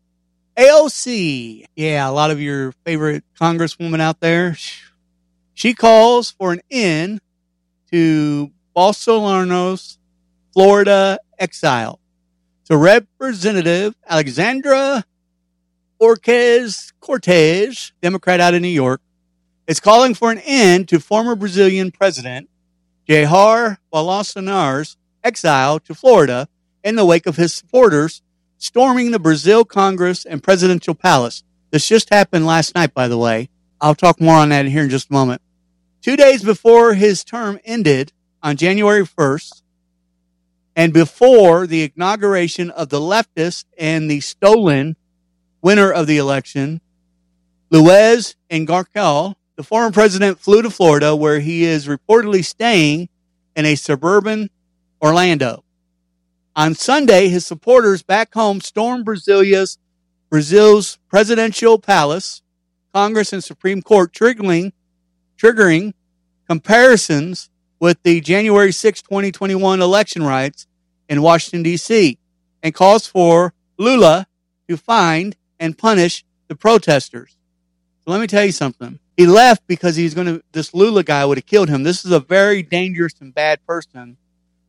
AOC. 0.56 1.66
Yeah, 1.76 2.08
a 2.08 2.12
lot 2.12 2.30
of 2.30 2.40
your 2.40 2.72
favorite 2.84 3.24
congresswoman 3.38 4.00
out 4.00 4.20
there. 4.20 4.56
She 5.54 5.74
calls 5.74 6.30
for 6.30 6.52
an 6.52 6.60
end 6.70 7.20
to 7.90 8.50
Bolsonaro's 8.74 9.98
Florida 10.52 11.18
exile. 11.38 12.00
So 12.64 12.76
Representative 12.76 13.94
Alexandra 14.08 15.04
Ocasio 16.00 16.92
Cortez, 17.00 17.92
Democrat 18.02 18.40
out 18.40 18.54
of 18.54 18.62
New 18.62 18.68
York, 18.68 19.00
is 19.66 19.80
calling 19.80 20.14
for 20.14 20.30
an 20.30 20.38
end 20.38 20.88
to 20.88 21.00
former 21.00 21.36
Brazilian 21.36 21.90
President 21.90 22.48
Jair 23.08 23.78
Bolsonaro's 23.92 24.96
exile 25.22 25.78
to 25.80 25.94
Florida 25.94 26.48
in 26.82 26.96
the 26.96 27.04
wake 27.04 27.26
of 27.26 27.36
his 27.36 27.54
supporters 27.54 28.22
storming 28.58 29.10
the 29.10 29.18
Brazil 29.18 29.64
Congress 29.64 30.24
and 30.24 30.42
presidential 30.42 30.94
palace. 30.94 31.42
This 31.70 31.86
just 31.86 32.10
happened 32.10 32.46
last 32.46 32.74
night, 32.74 32.94
by 32.94 33.08
the 33.08 33.18
way. 33.18 33.48
I'll 33.80 33.94
talk 33.94 34.20
more 34.20 34.36
on 34.36 34.48
that 34.50 34.66
here 34.66 34.84
in 34.84 34.90
just 34.90 35.10
a 35.10 35.12
moment. 35.12 35.42
Two 36.00 36.16
days 36.16 36.42
before 36.42 36.94
his 36.94 37.24
term 37.24 37.58
ended 37.64 38.12
on 38.42 38.56
January 38.56 39.04
1st, 39.04 39.62
and 40.74 40.92
before 40.92 41.66
the 41.66 41.90
inauguration 41.94 42.70
of 42.70 42.90
the 42.90 43.00
leftist 43.00 43.64
and 43.78 44.10
the 44.10 44.20
stolen 44.20 44.96
winner 45.62 45.90
of 45.90 46.06
the 46.06 46.18
election, 46.18 46.80
Luiz 47.70 48.36
Engarcal, 48.50 49.34
the 49.56 49.64
former 49.64 49.90
president 49.90 50.38
flew 50.38 50.62
to 50.62 50.70
Florida 50.70 51.16
where 51.16 51.40
he 51.40 51.64
is 51.64 51.86
reportedly 51.88 52.44
staying 52.44 53.08
in 53.56 53.64
a 53.64 53.74
suburban 53.74 54.50
Orlando. 55.02 55.64
On 56.56 56.74
Sunday, 56.74 57.28
his 57.28 57.44
supporters 57.44 58.02
back 58.02 58.32
home 58.32 58.62
stormed 58.62 59.04
Brasília's 59.04 59.76
Brazil's 60.30 60.98
presidential 61.10 61.78
palace, 61.78 62.40
Congress, 62.94 63.34
and 63.34 63.44
Supreme 63.44 63.82
Court, 63.82 64.10
triggering, 64.10 64.72
triggering 65.36 65.92
comparisons 66.48 67.50
with 67.78 68.02
the 68.04 68.22
January 68.22 68.72
6, 68.72 69.02
2021 69.02 69.82
election 69.82 70.22
riots 70.22 70.66
in 71.10 71.20
Washington, 71.20 71.62
D.C., 71.62 72.18
and 72.62 72.74
calls 72.74 73.06
for 73.06 73.52
Lula 73.76 74.26
to 74.66 74.78
find 74.78 75.36
and 75.60 75.76
punish 75.76 76.24
the 76.48 76.56
protesters. 76.56 77.36
So 78.02 78.12
let 78.12 78.20
me 78.20 78.26
tell 78.26 78.46
you 78.46 78.52
something. 78.52 78.98
He 79.18 79.26
left 79.26 79.66
because 79.66 79.96
he's 79.96 80.14
going 80.14 80.26
to, 80.26 80.42
this 80.52 80.72
Lula 80.72 81.04
guy 81.04 81.26
would 81.26 81.36
have 81.36 81.44
killed 81.44 81.68
him. 81.68 81.82
This 81.82 82.02
is 82.02 82.12
a 82.12 82.20
very 82.20 82.62
dangerous 82.62 83.12
and 83.20 83.34
bad 83.34 83.64
person 83.66 84.16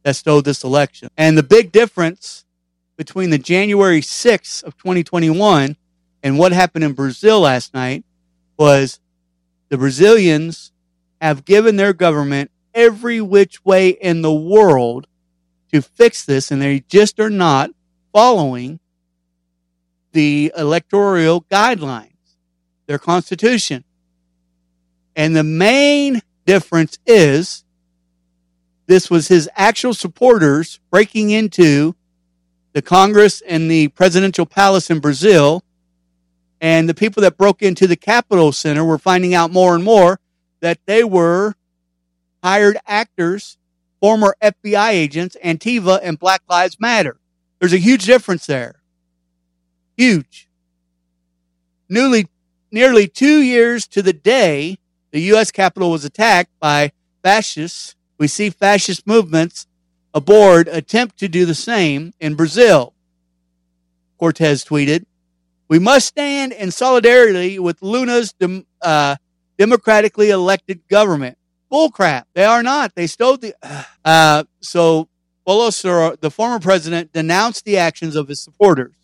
that 0.08 0.16
stole 0.16 0.42
this 0.42 0.64
election. 0.64 1.10
And 1.18 1.38
the 1.38 1.44
big 1.44 1.74
difference 1.74 2.46
between 2.96 3.30
the 3.30 3.38
January 3.38 4.00
6th 4.00 4.64
of 4.64 4.78
2021 4.78 5.76
and 6.24 6.40
what 6.40 6.54
happened 6.54 6.86
in 6.86 6.94
Brazil 6.94 7.42
last 7.42 7.74
night 7.74 8.06
was 8.58 9.02
the 9.68 9.78
Brazilians 9.78 10.72
have 11.20 11.44
given 11.44 11.76
their 11.76 11.92
government 11.92 12.52
every 12.74 13.20
which 13.20 13.66
way 13.66 13.90
in 13.90 14.22
the 14.22 14.34
world 14.34 15.08
to 15.74 15.82
fix 15.82 16.24
this, 16.24 16.52
and 16.52 16.62
they 16.62 16.86
just 16.88 17.20
are 17.20 17.30
not 17.30 17.72
following 18.14 18.80
the 20.14 20.54
electoral 20.56 21.42
guidelines, 21.52 22.14
their 22.86 22.98
constitution. 22.98 23.84
And 25.18 25.36
the 25.36 25.44
main 25.44 26.22
difference 26.46 26.98
is 27.06 27.66
this 28.88 29.10
was 29.10 29.28
his 29.28 29.50
actual 29.56 29.94
supporters 29.94 30.80
breaking 30.90 31.30
into 31.30 31.96
the 32.74 32.82
Congress 32.82 33.42
and 33.42 33.70
the 33.70 33.90
presidential 33.90 34.46
palace 34.46 34.90
in 34.90 35.00
Brazil. 35.00 35.64
And 36.60 36.90
the 36.90 36.94
people 36.94 37.22
that 37.22 37.38
broke 37.38 37.62
into 37.62 37.86
the 37.86 37.96
Capitol 37.96 38.52
Center 38.52 38.84
were 38.84 38.98
finding 38.98 39.34
out 39.34 39.52
more 39.52 39.76
and 39.76 39.84
more 39.84 40.20
that 40.62 40.80
they 40.86 41.04
were 41.04 41.56
hired 42.44 42.78
actors 42.88 43.58
former 44.00 44.36
FBI 44.42 44.90
agents, 44.90 45.36
Antifa, 45.44 46.00
and 46.02 46.20
Black 46.20 46.42
Lives 46.50 46.80
Matter. 46.80 47.18
There's 47.60 47.74
a 47.74 47.78
huge 47.78 48.06
difference 48.06 48.46
there. 48.46 48.82
Huge. 49.98 50.48
Newly, 51.90 52.28
nearly 52.72 53.08
two 53.08 53.42
years 53.42 53.88
to 53.88 54.02
the 54.02 54.14
day 54.14 54.78
the 55.12 55.22
U.S. 55.22 55.52
Capitol 55.52 55.92
was 55.92 56.06
attacked 56.06 56.52
by 56.60 56.92
fascists, 57.24 57.96
we 58.18 58.28
see 58.28 58.50
fascist 58.50 59.06
movements 59.06 59.68
aboard 60.14 60.68
attempt 60.68 61.18
to 61.20 61.28
do 61.28 61.46
the 61.46 61.56
same 61.56 62.14
in 62.20 62.36
Brazil. 62.36 62.94
Cortez 64.18 64.66
tweeted, 64.66 65.06
We 65.68 65.80
must 65.80 66.08
stand 66.08 66.52
in 66.54 66.72
solidarity 66.72 67.60
with 67.60 67.82
Lula's 67.82 68.34
dem- 68.34 68.66
uh, 68.82 69.18
democratically 69.58 70.30
elected 70.30 70.88
government. 70.88 71.38
Bullcrap. 71.72 72.24
They 72.34 72.46
are 72.46 72.64
not. 72.64 72.96
They 72.96 73.08
stole 73.08 73.38
the. 73.38 73.54
Uh, 74.06 74.46
so 74.62 75.10
Bolsonaro, 75.46 76.20
the 76.20 76.32
former 76.32 76.60
president, 76.60 77.12
denounced 77.12 77.66
the 77.66 77.78
actions 77.78 78.16
of 78.16 78.30
his 78.30 78.42
supporters. 78.42 78.96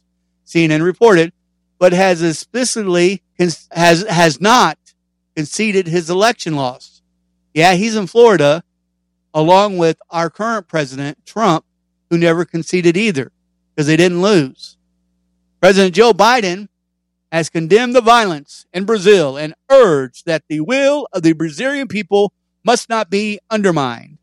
CNN 0.48 0.84
reported, 0.84 1.34
but 1.77 1.91
has 1.91 2.24
explicitly 2.24 3.22
has 3.38 3.67
has 3.72 4.39
not 4.39 4.77
conceded 5.36 5.88
his 5.88 6.10
election 6.10 6.55
loss. 6.55 7.01
Yeah, 7.53 7.74
he's 7.74 7.96
in 7.96 8.08
Florida, 8.08 8.63
along 9.34 9.78
with 9.78 9.98
our 10.10 10.30
current 10.30 10.68
president 10.68 11.25
Trump, 11.25 11.66
who 12.10 12.18
never 12.18 12.46
conceded 12.46 12.96
either 12.96 13.32
because 13.75 13.88
they 13.88 13.98
didn't 13.98 14.22
lose. 14.22 14.78
President 15.60 15.96
Joe 15.96 16.13
Biden 16.13 16.68
has 17.32 17.50
condemned 17.50 17.96
the 17.96 18.02
violence 18.02 18.66
in 18.74 18.86
Brazil 18.86 19.38
and 19.38 19.56
urged 19.72 20.25
that 20.25 20.44
the 20.48 20.60
will 20.60 21.08
of 21.13 21.24
the 21.24 21.34
Brazilian 21.34 21.88
people 21.88 22.32
must 22.63 22.90
not 22.90 23.10
be 23.10 23.40
undermined. 23.50 24.20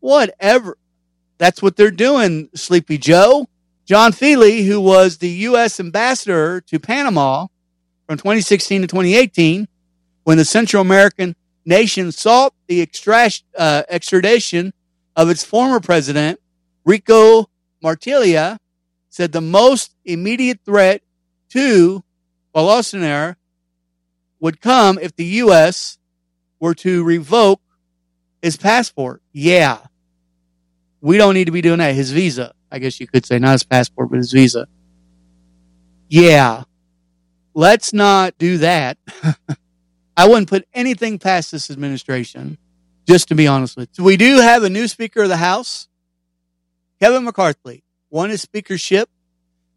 Whatever. 0.00 0.78
That's 1.38 1.60
what 1.60 1.76
they're 1.76 1.90
doing, 1.90 2.48
Sleepy 2.54 2.98
Joe. 2.98 3.48
John 3.86 4.12
Feeley, 4.12 4.66
who 4.66 4.80
was 4.80 5.18
the 5.18 5.28
U.S. 5.28 5.80
ambassador 5.80 6.60
to 6.62 6.78
Panama 6.78 7.46
from 8.06 8.16
2016 8.18 8.82
to 8.82 8.86
2018, 8.86 9.68
when 10.24 10.38
the 10.38 10.44
Central 10.44 10.80
American 10.80 11.36
nation 11.66 12.12
sought 12.12 12.54
the 12.68 12.88
uh, 13.58 13.82
extradition 13.88 14.72
of 15.14 15.28
its 15.28 15.44
former 15.44 15.80
president, 15.80 16.40
Rico 16.84 17.50
Martilla, 17.82 18.58
said 19.10 19.32
the 19.32 19.40
most 19.40 19.94
immediate 20.04 20.60
threat 20.64 21.02
to 21.50 22.02
Bolsonaro 22.54 23.36
would 24.40 24.60
come 24.60 24.98
if 25.00 25.14
the 25.16 25.24
U.S 25.24 25.98
were 26.60 26.74
to 26.74 27.04
revoke 27.04 27.60
his 28.42 28.56
passport, 28.56 29.22
yeah, 29.32 29.78
we 31.00 31.18
don't 31.18 31.34
need 31.34 31.46
to 31.46 31.52
be 31.52 31.62
doing 31.62 31.78
that. 31.78 31.94
His 31.94 32.12
visa, 32.12 32.54
I 32.70 32.78
guess 32.78 33.00
you 33.00 33.06
could 33.06 33.26
say, 33.26 33.38
not 33.38 33.52
his 33.52 33.64
passport, 33.64 34.10
but 34.10 34.16
his 34.16 34.32
visa. 34.32 34.66
Yeah, 36.08 36.64
let's 37.54 37.92
not 37.92 38.36
do 38.38 38.58
that. 38.58 38.98
I 40.16 40.26
wouldn't 40.26 40.48
put 40.48 40.66
anything 40.72 41.18
past 41.18 41.52
this 41.52 41.70
administration, 41.70 42.56
just 43.06 43.28
to 43.28 43.34
be 43.34 43.46
honest 43.46 43.76
with 43.76 43.90
you. 43.98 44.04
We 44.04 44.16
do 44.16 44.38
have 44.38 44.62
a 44.62 44.70
new 44.70 44.88
Speaker 44.88 45.24
of 45.24 45.28
the 45.28 45.36
House. 45.36 45.88
Kevin 47.00 47.24
McCarthy 47.24 47.84
won 48.10 48.30
his 48.30 48.40
speakership 48.40 49.10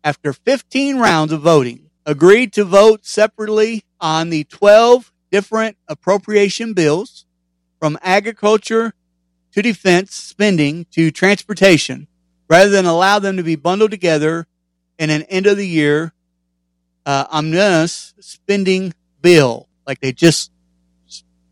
after 0.03 0.31
15 0.31 0.97
rounds 0.97 1.33
of 1.33 1.41
voting, 1.41 1.89
agreed 2.05 2.53
to 2.53 2.63
vote 2.63 3.05
separately 3.05 3.83
on 3.99 4.29
the 4.29 4.45
12 4.45 5.11
different 5.29 5.77
appropriation 5.87 6.73
bills 6.73 7.25
from 7.79 7.97
agriculture 8.01 8.93
to 9.51 9.61
defense 9.61 10.13
spending 10.13 10.85
to 10.91 11.11
transportation 11.11 12.07
rather 12.49 12.69
than 12.69 12.85
allow 12.85 13.19
them 13.19 13.37
to 13.37 13.43
be 13.43 13.55
bundled 13.55 13.91
together 13.91 14.47
in 14.97 15.09
an 15.09 15.23
end 15.23 15.45
of 15.47 15.57
the 15.57 15.67
year 15.67 16.13
uh, 17.05 17.25
omnibus 17.29 18.13
spending 18.19 18.93
bill 19.21 19.68
like 19.89 19.99
they 20.01 20.13
just 20.13 20.51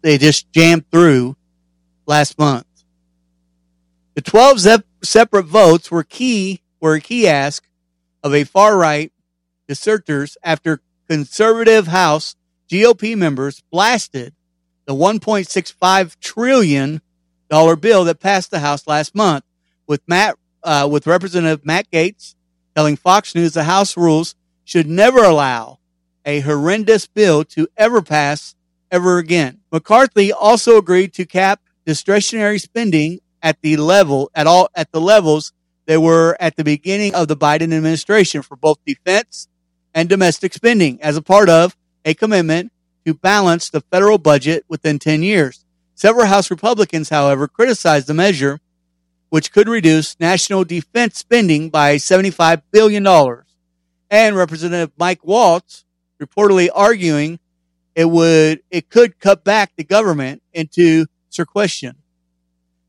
they 0.01 0.17
just 0.19 0.51
jammed 0.51 0.89
through 0.91 1.35
last 2.05 2.37
month. 2.37 2.67
The 4.13 4.21
12 4.21 4.59
zep- 4.59 4.85
separate 5.03 5.47
votes 5.47 5.89
were 5.89 6.03
key 6.03 6.61
were 6.79 6.93
a 6.93 7.01
key 7.01 7.27
ask 7.27 7.67
of 8.23 8.35
a 8.35 8.43
far 8.43 8.77
right 8.77 9.11
deserters 9.67 10.37
after 10.43 10.81
conservative 11.09 11.87
House 11.87 12.35
GOP 12.69 13.17
members 13.17 13.63
blasted 13.71 14.35
the 14.85 14.93
1.65 14.93 16.19
trillion 16.19 17.01
dollar 17.49 17.75
bill 17.75 18.03
that 18.03 18.19
passed 18.19 18.51
the 18.51 18.59
House 18.59 18.85
last 18.85 19.15
month, 19.15 19.43
with 19.87 20.01
Matt, 20.07 20.37
uh, 20.63 20.87
with 20.89 21.07
Representative 21.07 21.65
Matt 21.65 21.89
Gaetz 21.89 22.35
telling 22.75 22.97
Fox 22.97 23.33
News 23.33 23.53
the 23.53 23.63
House 23.63 23.97
rules 23.97 24.35
should 24.63 24.87
never 24.87 25.23
allow 25.23 25.79
a 26.27 26.41
horrendous 26.41 27.07
bill 27.07 27.45
to 27.45 27.67
ever 27.77 28.01
pass 28.01 28.53
ever 28.91 29.17
again. 29.17 29.59
McCarthy 29.71 30.31
also 30.31 30.77
agreed 30.77 31.13
to 31.13 31.25
cap 31.25 31.61
discretionary 31.85 32.59
spending 32.59 33.19
at 33.41 33.61
the 33.61 33.77
level 33.77 34.29
at 34.35 34.45
all 34.45 34.69
at 34.75 34.91
the 34.91 35.01
levels 35.01 35.53
they 35.85 35.97
were 35.97 36.35
at 36.39 36.57
the 36.57 36.65
beginning 36.65 37.15
of 37.15 37.29
the 37.29 37.37
Biden 37.37 37.73
administration 37.73 38.41
for 38.41 38.57
both 38.57 38.77
defense 38.85 39.47
and 39.93 40.09
domestic 40.09 40.53
spending 40.53 41.01
as 41.01 41.15
a 41.15 41.21
part 41.21 41.49
of 41.49 41.77
a 42.03 42.13
commitment 42.13 42.73
to 43.05 43.13
balance 43.13 43.69
the 43.69 43.79
federal 43.79 44.17
budget 44.17 44.65
within 44.67 44.99
10 44.99 45.23
years. 45.23 45.63
Several 45.95 46.25
House 46.25 46.51
Republicans, 46.51 47.07
however, 47.09 47.47
criticized 47.47 48.07
the 48.07 48.13
measure, 48.13 48.59
which 49.29 49.53
could 49.53 49.69
reduce 49.69 50.19
national 50.19 50.65
defense 50.65 51.17
spending 51.17 51.69
by 51.69 51.95
$75 51.95 52.63
billion. 52.69 53.07
And 54.09 54.35
Representative 54.35 54.91
Mike 54.97 55.23
Waltz 55.23 55.85
reportedly 56.21 56.69
arguing 56.73 57.39
it 57.95 58.05
would, 58.05 58.61
it 58.69 58.89
could 58.89 59.19
cut 59.19 59.43
back 59.43 59.71
the 59.75 59.83
government 59.83 60.43
into 60.53 61.05
sequestration. 61.29 61.95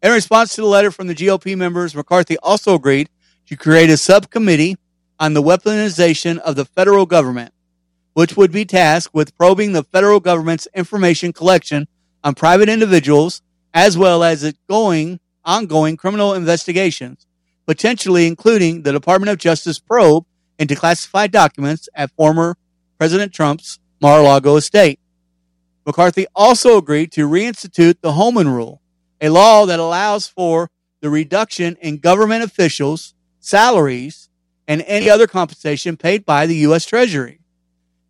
In 0.03 0.13
response 0.13 0.55
to 0.55 0.61
the 0.61 0.67
letter 0.67 0.91
from 0.91 1.07
the 1.07 1.15
GOP 1.15 1.57
members, 1.57 1.95
McCarthy 1.95 2.37
also 2.39 2.75
agreed 2.75 3.09
to 3.47 3.57
create 3.57 3.91
a 3.91 3.97
subcommittee 3.97 4.77
on 5.19 5.35
the 5.35 5.43
weaponization 5.43 6.39
of 6.39 6.57
the 6.57 6.65
federal 6.65 7.07
government 7.07 7.53
which 8.19 8.37
would 8.37 8.51
be 8.51 8.65
tasked 8.65 9.15
with 9.15 9.39
probing 9.39 9.73
the 9.73 9.85
federal 9.85 10.19
government's 10.19 10.67
information 10.75 11.33
collection 11.33 11.87
on 12.25 12.35
private 12.35 12.69
individuals 12.69 13.43
as 13.73 13.97
well 13.97 14.25
as 14.25 14.43
its 14.43 14.59
going, 14.69 15.21
ongoing 15.45 15.97
criminal 15.97 16.35
investigations, 16.35 17.29
potentially 17.65 18.27
including 18.27 18.83
the 18.83 18.91
Department 18.91 19.31
of 19.31 19.39
Justice 19.39 19.79
probe 19.79 20.27
into 20.59 20.75
classified 20.75 21.31
documents 21.31 21.89
at 21.95 22.11
former 22.17 22.57
President 22.99 23.33
Trump's 23.33 23.79
Mar-a-Lago 24.01 24.57
estate. 24.57 24.99
McCarthy 25.87 26.27
also 26.35 26.77
agreed 26.77 27.13
to 27.13 27.29
reinstitute 27.29 28.01
the 28.01 28.13
Holman 28.13 28.49
Rule, 28.49 28.83
a 29.21 29.29
law 29.29 29.67
that 29.67 29.79
allows 29.79 30.27
for 30.27 30.69
the 31.01 31.09
reduction 31.09 31.77
in 31.81 31.99
government 31.99 32.43
officials' 32.43 33.15
salaries 33.39 34.29
and 34.67 34.83
any 34.87 35.09
other 35.09 35.27
compensation 35.27 35.97
paid 35.97 36.27
by 36.27 36.47
the 36.47 36.57
U.S. 36.57 36.85
Treasury. 36.85 37.41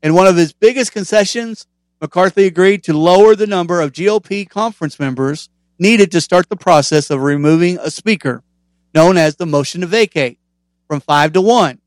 In 0.03 0.15
one 0.15 0.27
of 0.27 0.37
his 0.37 0.53
biggest 0.53 0.93
concessions, 0.93 1.67
McCarthy 2.01 2.47
agreed 2.47 2.83
to 2.85 2.97
lower 2.97 3.35
the 3.35 3.47
number 3.47 3.81
of 3.81 3.93
GOP 3.93 4.49
conference 4.49 4.99
members 4.99 5.51
needed 5.79 6.11
to 6.13 6.21
start 6.21 6.49
the 6.49 6.57
process 6.57 7.11
of 7.11 7.21
removing 7.21 7.79
a 7.79 7.91
speaker, 7.91 8.43
known 8.95 9.17
as 9.17 9.37
the 9.37 9.47
motion 9.47 9.83
to 9.83 9.87
vacate, 9.87 10.39
from 10.87 11.01
five 11.01 11.33
to 11.35 11.41
one, 11.41 11.79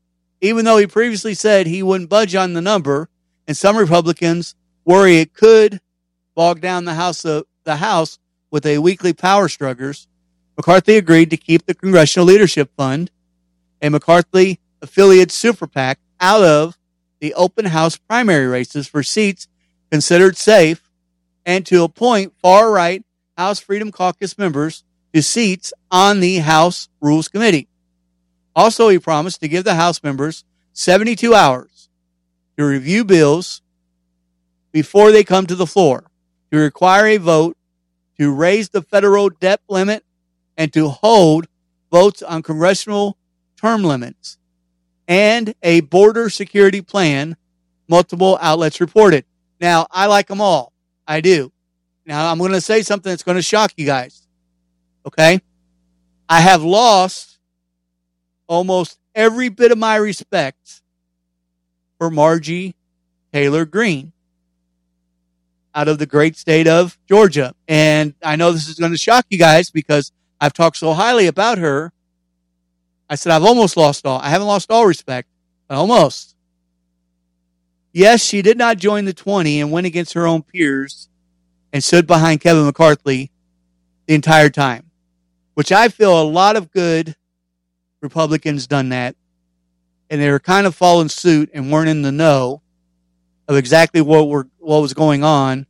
even 0.42 0.64
though 0.64 0.76
he 0.76 0.86
previously 0.86 1.34
said 1.34 1.66
he 1.66 1.82
wouldn't 1.82 2.10
budge 2.10 2.34
on 2.34 2.52
the 2.52 2.60
number, 2.60 3.08
and 3.46 3.56
some 3.56 3.76
Republicans 3.76 4.56
worry 4.84 5.18
it 5.18 5.32
could 5.32 5.80
bog 6.34 6.60
down 6.60 6.84
the 6.84 6.94
House 6.94 7.24
of, 7.24 7.44
the 7.64 7.76
House 7.76 8.18
with 8.50 8.66
a 8.66 8.78
weekly 8.78 9.12
power 9.12 9.48
struggles. 9.48 10.08
McCarthy 10.56 10.96
agreed 10.96 11.30
to 11.30 11.36
keep 11.36 11.64
the 11.64 11.74
Congressional 11.74 12.26
Leadership 12.26 12.70
Fund, 12.76 13.10
a 13.80 13.88
McCarthy 13.88 14.58
affiliate 14.82 15.30
super 15.30 15.68
PAC, 15.68 15.98
out 16.20 16.42
of 16.42 16.76
the 17.20 17.34
open 17.34 17.66
house 17.66 17.96
primary 17.96 18.46
races 18.46 18.88
for 18.88 19.02
seats 19.02 19.46
considered 19.92 20.36
safe 20.36 20.90
and 21.46 21.64
to 21.66 21.84
appoint 21.84 22.32
far 22.42 22.72
right 22.72 23.04
House 23.38 23.60
Freedom 23.60 23.92
Caucus 23.92 24.36
members 24.36 24.82
to 25.14 25.22
seats 25.22 25.72
on 25.90 26.18
the 26.18 26.38
House 26.38 26.88
Rules 27.00 27.28
Committee. 27.28 27.68
Also, 28.54 28.88
he 28.88 28.98
promised 28.98 29.40
to 29.40 29.48
give 29.48 29.64
the 29.64 29.74
House 29.74 30.02
members 30.02 30.44
72 30.72 31.34
hours 31.34 31.88
to 32.56 32.64
review 32.64 33.04
bills 33.04 33.62
before 34.72 35.10
they 35.10 35.24
come 35.24 35.46
to 35.46 35.54
the 35.54 35.66
floor, 35.66 36.04
to 36.50 36.58
require 36.58 37.06
a 37.06 37.16
vote 37.16 37.56
to 38.18 38.32
raise 38.32 38.68
the 38.68 38.82
federal 38.82 39.28
debt 39.28 39.60
limit 39.68 40.04
and 40.56 40.72
to 40.72 40.88
hold 40.88 41.46
votes 41.90 42.22
on 42.22 42.42
congressional 42.42 43.16
term 43.56 43.82
limits 43.82 44.38
and 45.08 45.54
a 45.62 45.80
border 45.80 46.30
security 46.30 46.80
plan, 46.80 47.36
multiple 47.88 48.38
outlets 48.40 48.80
reported. 48.80 49.24
Now, 49.60 49.86
I 49.90 50.06
like 50.06 50.28
them 50.28 50.40
all. 50.40 50.72
I 51.06 51.20
do. 51.20 51.52
Now, 52.06 52.30
I'm 52.30 52.38
going 52.38 52.52
to 52.52 52.60
say 52.60 52.82
something 52.82 53.10
that's 53.10 53.22
going 53.22 53.36
to 53.36 53.42
shock 53.42 53.72
you 53.76 53.86
guys. 53.86 54.26
Okay? 55.06 55.40
I 56.28 56.40
have 56.40 56.62
lost 56.62 57.31
almost 58.52 58.98
every 59.14 59.48
bit 59.48 59.72
of 59.72 59.78
my 59.78 59.96
respect 59.96 60.82
for 61.96 62.10
Margie 62.10 62.74
Taylor 63.32 63.64
Greene 63.64 64.12
out 65.74 65.88
of 65.88 65.98
the 65.98 66.04
great 66.04 66.36
state 66.36 66.68
of 66.68 66.98
Georgia. 67.08 67.54
And 67.66 68.14
I 68.22 68.36
know 68.36 68.52
this 68.52 68.68
is 68.68 68.78
going 68.78 68.92
to 68.92 68.98
shock 68.98 69.24
you 69.30 69.38
guys 69.38 69.70
because 69.70 70.12
I've 70.38 70.52
talked 70.52 70.76
so 70.76 70.92
highly 70.92 71.26
about 71.26 71.56
her. 71.56 71.94
I 73.08 73.14
said, 73.14 73.32
I've 73.32 73.42
almost 73.42 73.78
lost 73.78 74.04
all. 74.04 74.20
I 74.20 74.28
haven't 74.28 74.48
lost 74.48 74.70
all 74.70 74.86
respect, 74.86 75.28
but 75.66 75.78
almost. 75.78 76.36
Yes, 77.90 78.22
she 78.22 78.42
did 78.42 78.58
not 78.58 78.76
join 78.76 79.06
the 79.06 79.14
20 79.14 79.62
and 79.62 79.72
went 79.72 79.86
against 79.86 80.12
her 80.12 80.26
own 80.26 80.42
peers 80.42 81.08
and 81.72 81.82
stood 81.82 82.06
behind 82.06 82.42
Kevin 82.42 82.66
McCarthy 82.66 83.30
the 84.06 84.14
entire 84.14 84.50
time, 84.50 84.90
which 85.54 85.72
I 85.72 85.88
feel 85.88 86.20
a 86.20 86.22
lot 86.22 86.56
of 86.56 86.70
good 86.70 87.16
Republicans 88.02 88.66
done 88.66 88.90
that. 88.90 89.16
And 90.10 90.20
they 90.20 90.30
were 90.30 90.40
kind 90.40 90.66
of 90.66 90.74
following 90.74 91.08
suit 91.08 91.50
and 91.54 91.72
weren't 91.72 91.88
in 91.88 92.02
the 92.02 92.12
know 92.12 92.60
of 93.48 93.56
exactly 93.56 94.00
what 94.00 94.28
were 94.28 94.48
what 94.58 94.80
was 94.80 94.94
going 94.94 95.24
on, 95.24 95.66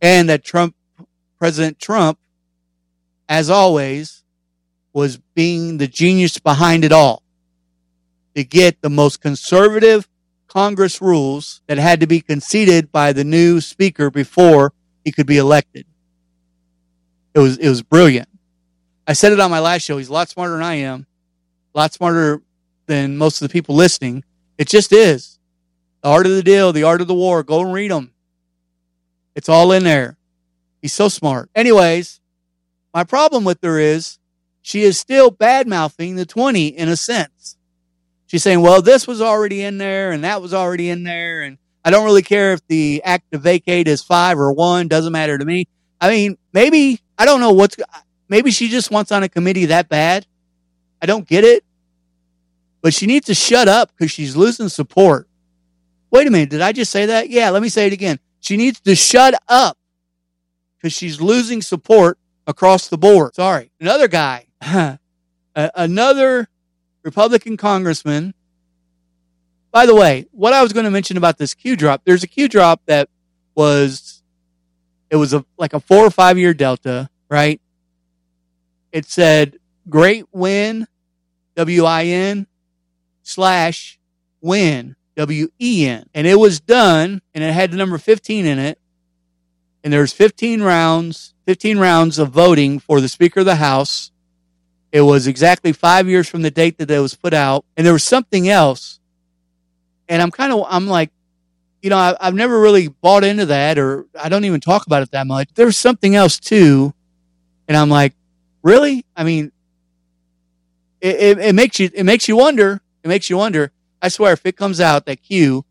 and 0.00 0.28
that 0.28 0.44
Trump, 0.44 0.74
President 1.38 1.78
Trump, 1.78 2.18
as 3.28 3.50
always, 3.50 4.22
was 4.92 5.18
being 5.34 5.78
the 5.78 5.88
genius 5.88 6.38
behind 6.38 6.84
it 6.84 6.92
all 6.92 7.22
to 8.34 8.44
get 8.44 8.80
the 8.82 8.90
most 8.90 9.20
conservative 9.20 10.08
Congress 10.46 11.00
rules 11.00 11.60
that 11.66 11.78
had 11.78 12.00
to 12.00 12.06
be 12.06 12.20
conceded 12.20 12.90
by 12.92 13.12
the 13.12 13.24
new 13.24 13.60
speaker 13.60 14.10
before 14.10 14.72
he 15.04 15.12
could 15.12 15.26
be 15.26 15.38
elected. 15.38 15.86
It 17.34 17.40
was 17.40 17.58
it 17.58 17.68
was 17.68 17.82
brilliant. 17.82 18.28
I 19.06 19.14
said 19.14 19.32
it 19.32 19.40
on 19.40 19.50
my 19.50 19.60
last 19.60 19.82
show. 19.82 19.98
He's 19.98 20.08
a 20.08 20.12
lot 20.12 20.28
smarter 20.28 20.54
than 20.54 20.62
I 20.62 20.74
am, 20.74 21.06
lot 21.78 21.92
smarter 21.92 22.42
than 22.86 23.16
most 23.16 23.40
of 23.40 23.48
the 23.48 23.52
people 23.52 23.74
listening. 23.74 24.24
It 24.56 24.68
just 24.68 24.92
is. 24.92 25.38
The 26.02 26.08
Art 26.08 26.26
of 26.26 26.32
the 26.32 26.42
Deal, 26.42 26.72
The 26.72 26.82
Art 26.82 27.00
of 27.00 27.08
the 27.08 27.14
War. 27.14 27.42
Go 27.42 27.60
and 27.60 27.72
read 27.72 27.90
them. 27.90 28.12
It's 29.34 29.48
all 29.48 29.70
in 29.72 29.84
there. 29.84 30.16
He's 30.82 30.92
so 30.92 31.08
smart. 31.08 31.50
Anyways, 31.54 32.20
my 32.92 33.04
problem 33.04 33.44
with 33.44 33.58
her 33.62 33.78
is 33.78 34.18
she 34.62 34.82
is 34.82 34.98
still 34.98 35.30
bad 35.30 35.68
mouthing 35.68 36.16
the 36.16 36.26
20 36.26 36.68
in 36.68 36.88
a 36.88 36.96
sense. 36.96 37.56
She's 38.26 38.42
saying, 38.42 38.60
well, 38.60 38.82
this 38.82 39.06
was 39.06 39.22
already 39.22 39.62
in 39.62 39.78
there 39.78 40.10
and 40.10 40.24
that 40.24 40.42
was 40.42 40.52
already 40.52 40.90
in 40.90 41.04
there. 41.04 41.42
And 41.42 41.58
I 41.84 41.90
don't 41.90 42.04
really 42.04 42.22
care 42.22 42.52
if 42.52 42.66
the 42.66 43.02
act 43.04 43.30
to 43.32 43.38
vacate 43.38 43.88
is 43.88 44.02
five 44.02 44.38
or 44.38 44.52
one. 44.52 44.88
Doesn't 44.88 45.12
matter 45.12 45.38
to 45.38 45.44
me. 45.44 45.68
I 46.00 46.10
mean, 46.10 46.38
maybe, 46.52 47.00
I 47.16 47.24
don't 47.24 47.40
know 47.40 47.52
what's, 47.52 47.76
maybe 48.28 48.50
she 48.50 48.68
just 48.68 48.90
wants 48.90 49.12
on 49.12 49.22
a 49.22 49.28
committee 49.28 49.66
that 49.66 49.88
bad. 49.88 50.26
I 51.00 51.06
don't 51.06 51.26
get 51.26 51.44
it. 51.44 51.64
But 52.80 52.94
she 52.94 53.06
needs 53.06 53.26
to 53.26 53.34
shut 53.34 53.68
up 53.68 53.90
because 53.90 54.10
she's 54.10 54.36
losing 54.36 54.68
support. 54.68 55.28
Wait 56.10 56.26
a 56.26 56.30
minute. 56.30 56.50
Did 56.50 56.60
I 56.60 56.72
just 56.72 56.90
say 56.90 57.06
that? 57.06 57.28
Yeah. 57.28 57.50
Let 57.50 57.62
me 57.62 57.68
say 57.68 57.86
it 57.86 57.92
again. 57.92 58.18
She 58.40 58.56
needs 58.56 58.80
to 58.80 58.94
shut 58.94 59.34
up 59.48 59.76
because 60.76 60.92
she's 60.92 61.20
losing 61.20 61.60
support 61.60 62.18
across 62.46 62.88
the 62.88 62.98
board. 62.98 63.34
Sorry. 63.34 63.70
Another 63.80 64.08
guy, 64.08 64.46
another 65.54 66.48
Republican 67.02 67.56
congressman. 67.56 68.34
By 69.70 69.86
the 69.86 69.94
way, 69.94 70.26
what 70.32 70.52
I 70.52 70.62
was 70.62 70.72
going 70.72 70.84
to 70.84 70.90
mention 70.90 71.16
about 71.16 71.36
this 71.36 71.54
Q 71.54 71.76
drop, 71.76 72.02
there's 72.04 72.22
a 72.22 72.26
Q 72.26 72.48
drop 72.48 72.80
that 72.86 73.08
was, 73.54 74.22
it 75.10 75.16
was 75.16 75.34
a, 75.34 75.44
like 75.58 75.74
a 75.74 75.80
four 75.80 76.06
or 76.06 76.10
five 76.10 76.38
year 76.38 76.54
delta, 76.54 77.10
right? 77.28 77.60
It 78.92 79.04
said 79.04 79.58
great 79.88 80.24
win, 80.32 80.86
W 81.56 81.84
I 81.84 82.04
N 82.04 82.46
slash 83.28 83.98
win 84.40 84.96
W 85.16 85.48
E 85.60 85.86
N. 85.86 86.08
And 86.14 86.26
it 86.26 86.36
was 86.36 86.60
done 86.60 87.20
and 87.34 87.44
it 87.44 87.52
had 87.52 87.70
the 87.70 87.76
number 87.76 87.98
15 87.98 88.46
in 88.46 88.58
it. 88.58 88.78
And 89.84 89.92
there's 89.92 90.12
15 90.12 90.62
rounds, 90.62 91.34
15 91.46 91.78
rounds 91.78 92.18
of 92.18 92.30
voting 92.30 92.78
for 92.78 93.00
the 93.00 93.08
Speaker 93.08 93.40
of 93.40 93.46
the 93.46 93.56
House. 93.56 94.10
It 94.90 95.02
was 95.02 95.26
exactly 95.26 95.72
five 95.72 96.08
years 96.08 96.28
from 96.28 96.42
the 96.42 96.50
date 96.50 96.78
that 96.78 96.90
it 96.90 97.00
was 97.00 97.14
put 97.14 97.34
out. 97.34 97.64
And 97.76 97.86
there 97.86 97.92
was 97.92 98.04
something 98.04 98.48
else. 98.48 98.98
And 100.08 100.22
I'm 100.22 100.30
kind 100.30 100.52
of, 100.52 100.64
I'm 100.68 100.86
like, 100.86 101.10
you 101.82 101.90
know, 101.90 101.98
I, 101.98 102.16
have 102.20 102.34
never 102.34 102.58
really 102.60 102.88
bought 102.88 103.24
into 103.24 103.46
that 103.46 103.78
or 103.78 104.06
I 104.18 104.28
don't 104.28 104.44
even 104.44 104.60
talk 104.60 104.86
about 104.86 105.02
it 105.02 105.10
that 105.10 105.26
much. 105.26 105.50
There's 105.54 105.76
something 105.76 106.16
else 106.16 106.40
too. 106.40 106.94
And 107.68 107.76
I'm 107.76 107.90
like, 107.90 108.14
really? 108.62 109.04
I 109.14 109.24
mean, 109.24 109.52
it, 111.00 111.16
it, 111.16 111.38
it 111.38 111.54
makes 111.54 111.78
you, 111.78 111.90
it 111.92 112.04
makes 112.04 112.26
you 112.26 112.36
wonder. 112.36 112.80
It 113.08 113.16
makes 113.16 113.30
you 113.30 113.38
wonder 113.38 113.72
I 114.02 114.08
swear, 114.08 114.34
if 114.34 114.44
it 114.44 114.54
comes 114.54 114.82
out 114.82 115.06
that 115.06 115.22
Q 115.22 115.64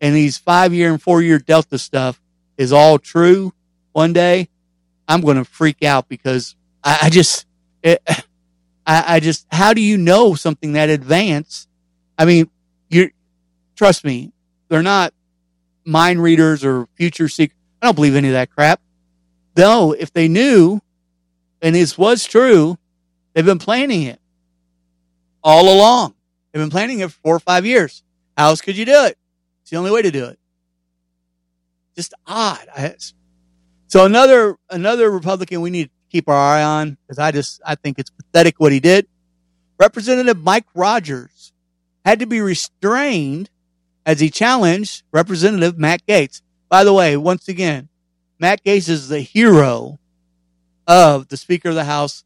and 0.00 0.16
these 0.16 0.38
five 0.38 0.72
year 0.72 0.90
and 0.90 1.00
four 1.00 1.20
year 1.20 1.38
Delta 1.38 1.78
stuff 1.78 2.20
is 2.56 2.72
all 2.72 2.98
true 2.98 3.52
one 3.92 4.14
day, 4.14 4.48
I'm 5.06 5.20
going 5.20 5.36
to 5.36 5.44
freak 5.44 5.82
out 5.82 6.08
because 6.08 6.56
I, 6.82 7.00
I 7.02 7.10
just, 7.10 7.46
it, 7.82 8.02
I, 8.86 9.04
I, 9.16 9.20
just, 9.20 9.46
how 9.52 9.74
do 9.74 9.82
you 9.82 9.98
know 9.98 10.34
something 10.34 10.72
that 10.72 10.88
advanced? 10.88 11.68
I 12.18 12.24
mean, 12.24 12.50
you 12.88 13.10
trust 13.76 14.02
me, 14.02 14.32
they're 14.68 14.82
not 14.82 15.12
mind 15.84 16.22
readers 16.22 16.64
or 16.64 16.88
future 16.94 17.28
seekers. 17.28 17.56
I 17.82 17.86
don't 17.86 17.94
believe 17.94 18.16
any 18.16 18.28
of 18.28 18.34
that 18.34 18.50
crap. 18.50 18.80
Though, 19.54 19.92
if 19.92 20.14
they 20.14 20.28
knew 20.28 20.80
and 21.60 21.74
this 21.74 21.98
was 21.98 22.24
true, 22.24 22.78
they've 23.34 23.44
been 23.44 23.58
planning 23.58 24.02
it 24.04 24.18
all 25.42 25.72
along. 25.72 26.13
They've 26.54 26.62
been 26.62 26.70
planning 26.70 27.00
it 27.00 27.10
for 27.10 27.18
four 27.20 27.34
or 27.34 27.40
five 27.40 27.66
years. 27.66 28.04
How 28.36 28.46
else 28.46 28.60
could 28.60 28.76
you 28.76 28.84
do 28.84 29.06
it? 29.06 29.18
It's 29.62 29.70
the 29.70 29.76
only 29.76 29.90
way 29.90 30.02
to 30.02 30.12
do 30.12 30.26
it. 30.26 30.38
Just 31.96 32.14
odd. 32.28 32.68
So 33.88 34.04
another 34.04 34.56
another 34.70 35.10
Republican 35.10 35.62
we 35.62 35.70
need 35.70 35.86
to 35.86 35.90
keep 36.10 36.28
our 36.28 36.36
eye 36.36 36.62
on 36.62 36.96
because 37.02 37.18
I 37.18 37.32
just 37.32 37.60
I 37.66 37.74
think 37.74 37.98
it's 37.98 38.10
pathetic 38.10 38.60
what 38.60 38.70
he 38.70 38.78
did. 38.78 39.08
Representative 39.80 40.38
Mike 40.44 40.66
Rogers 40.74 41.52
had 42.04 42.20
to 42.20 42.26
be 42.26 42.40
restrained 42.40 43.50
as 44.06 44.20
he 44.20 44.30
challenged 44.30 45.02
Representative 45.12 45.76
Matt 45.76 46.06
Gaetz. 46.06 46.40
By 46.68 46.84
the 46.84 46.92
way, 46.92 47.16
once 47.16 47.48
again, 47.48 47.88
Matt 48.38 48.62
Gaetz 48.62 48.88
is 48.88 49.08
the 49.08 49.20
hero 49.20 49.98
of 50.86 51.26
the 51.28 51.36
Speaker 51.36 51.70
of 51.70 51.74
the 51.74 51.84
House 51.84 52.22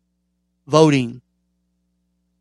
voting. 0.67 1.23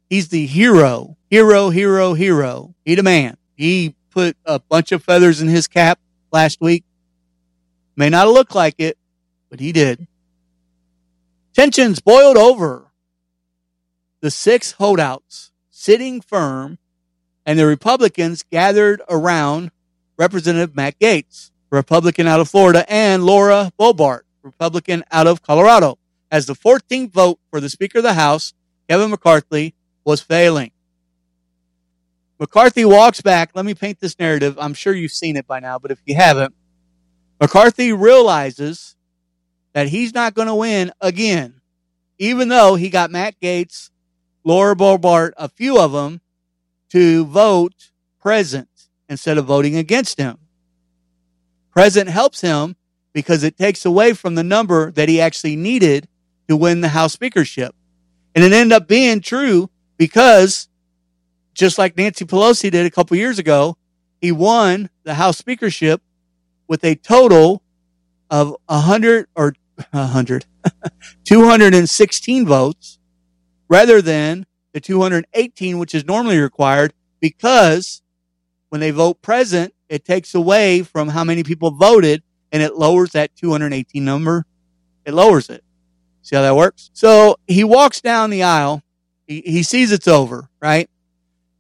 He's 0.10 0.30
the 0.30 0.46
hero 0.46 1.18
hero, 1.30 1.70
hero, 1.70 2.14
hero. 2.14 2.76
He 2.86 2.96
the 2.96 3.04
man. 3.04 3.38
He 3.56 3.96
put 4.10 4.38
a 4.46 4.60
bunch 4.60 4.92
of 4.92 5.04
feathers 5.04 5.42
in 5.42 5.48
his 5.48 5.68
cap 5.68 6.00
last 6.32 6.62
week. 6.62 6.84
May 7.96 8.10
not 8.10 8.28
look 8.28 8.56
like 8.56 8.76
it, 8.78 8.98
but 9.50 9.60
he 9.60 9.72
did. 9.72 10.08
Tensions 11.54 12.00
boiled 12.00 12.38
over. 12.38 12.92
The 14.22 14.32
six 14.32 14.74
holdouts 14.74 15.52
sitting 15.70 16.22
firm 16.22 16.78
and 17.46 17.58
the 17.58 17.66
Republicans 17.66 18.44
gathered 18.44 19.02
around 19.10 19.72
Representative 20.18 20.76
Matt 20.76 21.00
Gaetz, 21.00 21.52
Republican 21.70 22.28
out 22.28 22.40
of 22.40 22.50
Florida, 22.50 22.86
and 22.92 23.24
Laura 23.24 23.72
Boebert, 23.80 24.22
Republican 24.42 25.04
out 25.12 25.28
of 25.28 25.42
Colorado, 25.42 25.98
as 26.30 26.46
the 26.46 26.56
14th 26.56 27.12
vote 27.12 27.40
for 27.50 27.62
the 27.62 27.70
Speaker 27.70 28.00
of 28.00 28.04
the 28.04 28.16
House, 28.16 28.54
Kevin 28.90 29.12
McCarthy, 29.12 29.76
was 30.08 30.22
failing. 30.22 30.72
McCarthy 32.40 32.86
walks 32.86 33.20
back. 33.20 33.52
Let 33.54 33.66
me 33.66 33.74
paint 33.74 34.00
this 34.00 34.18
narrative. 34.18 34.58
I'm 34.58 34.74
sure 34.74 34.94
you've 34.94 35.12
seen 35.12 35.36
it 35.36 35.46
by 35.46 35.60
now, 35.60 35.80
but 35.80 35.92
if 35.92 36.00
you 36.06 36.16
haven't, 36.16 36.56
McCarthy 37.42 37.92
realizes 37.92 38.96
that 39.74 39.90
he's 39.90 40.14
not 40.14 40.34
going 40.34 40.48
to 40.48 40.56
win 40.56 40.94
again, 41.02 41.60
even 42.18 42.48
though 42.48 42.76
he 42.76 42.90
got 42.90 43.12
Matt 43.12 43.36
Gaetz, 43.42 43.90
Laura 44.46 44.78
Boebert, 44.78 45.34
a 45.36 45.50
few 45.50 45.78
of 45.78 45.92
them 45.92 46.22
to 46.92 47.26
vote 47.26 47.92
present 48.22 48.70
instead 49.10 49.38
of 49.38 49.44
voting 49.44 49.76
against 49.76 50.18
him. 50.18 50.38
Present 51.72 52.08
helps 52.08 52.40
him 52.40 52.78
because 53.12 53.44
it 53.44 53.58
takes 53.58 53.86
away 53.86 54.14
from 54.14 54.36
the 54.36 54.44
number 54.44 54.90
that 54.92 55.10
he 55.10 55.20
actually 55.20 55.58
needed 55.58 56.08
to 56.48 56.56
win 56.56 56.80
the 56.80 56.88
House 56.88 57.12
speakership. 57.12 57.76
And 58.34 58.46
it 58.46 58.54
ended 58.54 58.72
up 58.72 58.88
being 58.88 59.20
true 59.20 59.70
because 59.98 60.68
just 61.54 61.78
like 61.78 61.98
Nancy 61.98 62.26
Pelosi 62.26 62.72
did 62.72 62.86
a 62.86 62.92
couple 62.92 63.18
years 63.18 63.40
ago, 63.40 63.78
he 64.22 64.32
won 64.32 64.90
the 65.04 65.16
House 65.16 65.38
speakership 65.38 66.02
with 66.68 66.84
a 66.84 66.96
total 66.96 67.62
of 68.30 68.56
100 68.68 69.28
or 69.36 69.54
100, 69.92 70.46
216 71.24 72.46
votes 72.46 73.00
rather 73.70 74.02
than 74.02 74.46
the 74.74 74.80
218, 74.80 75.80
which 75.80 75.96
is 75.96 76.06
normally 76.06 76.38
required 76.38 76.94
because 77.20 78.02
when 78.70 78.82
they 78.82 78.92
vote 78.92 79.22
present, 79.22 79.74
it 79.90 80.04
takes 80.04 80.36
away 80.36 80.84
from 80.84 81.10
how 81.10 81.24
many 81.24 81.44
people 81.44 81.72
voted 81.72 82.22
and 82.52 82.62
it 82.62 82.76
lowers 82.76 83.12
that 83.12 83.36
218 83.36 84.04
number. 84.04 84.46
It 85.06 85.14
lowers 85.14 85.50
it. 85.50 85.64
See 86.22 86.36
how 86.36 86.42
that 86.42 86.56
works? 86.56 86.90
So 86.94 87.38
he 87.48 87.64
walks 87.64 88.02
down 88.02 88.30
the 88.30 88.44
aisle. 88.44 88.84
He, 89.28 89.42
he 89.42 89.64
sees 89.64 89.92
it's 89.92 90.08
over, 90.08 90.50
right? 90.62 90.90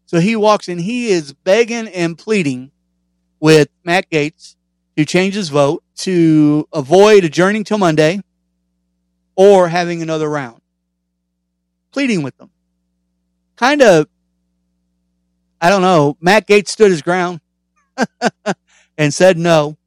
So 0.05 0.19
he 0.19 0.35
walks 0.35 0.69
and 0.69 0.79
he 0.79 1.09
is 1.09 1.33
begging 1.33 1.87
and 1.89 2.17
pleading 2.17 2.71
with 3.39 3.69
Matt 3.83 4.09
Gaetz 4.09 4.55
to 4.95 5.05
change 5.05 5.35
his 5.35 5.49
vote 5.49 5.83
to 5.97 6.67
avoid 6.73 7.23
adjourning 7.23 7.65
till 7.65 7.77
Monday 7.77 8.21
or 9.35 9.67
having 9.67 10.01
another 10.01 10.29
round. 10.29 10.61
Pleading 11.91 12.23
with 12.23 12.37
them. 12.37 12.49
Kind 13.57 13.81
of, 13.81 14.07
I 15.59 15.69
don't 15.69 15.81
know. 15.81 16.17
Matt 16.21 16.47
Gaetz 16.47 16.69
stood 16.69 16.91
his 16.91 17.01
ground 17.01 17.41
and 18.97 19.13
said 19.13 19.37
no. 19.37 19.77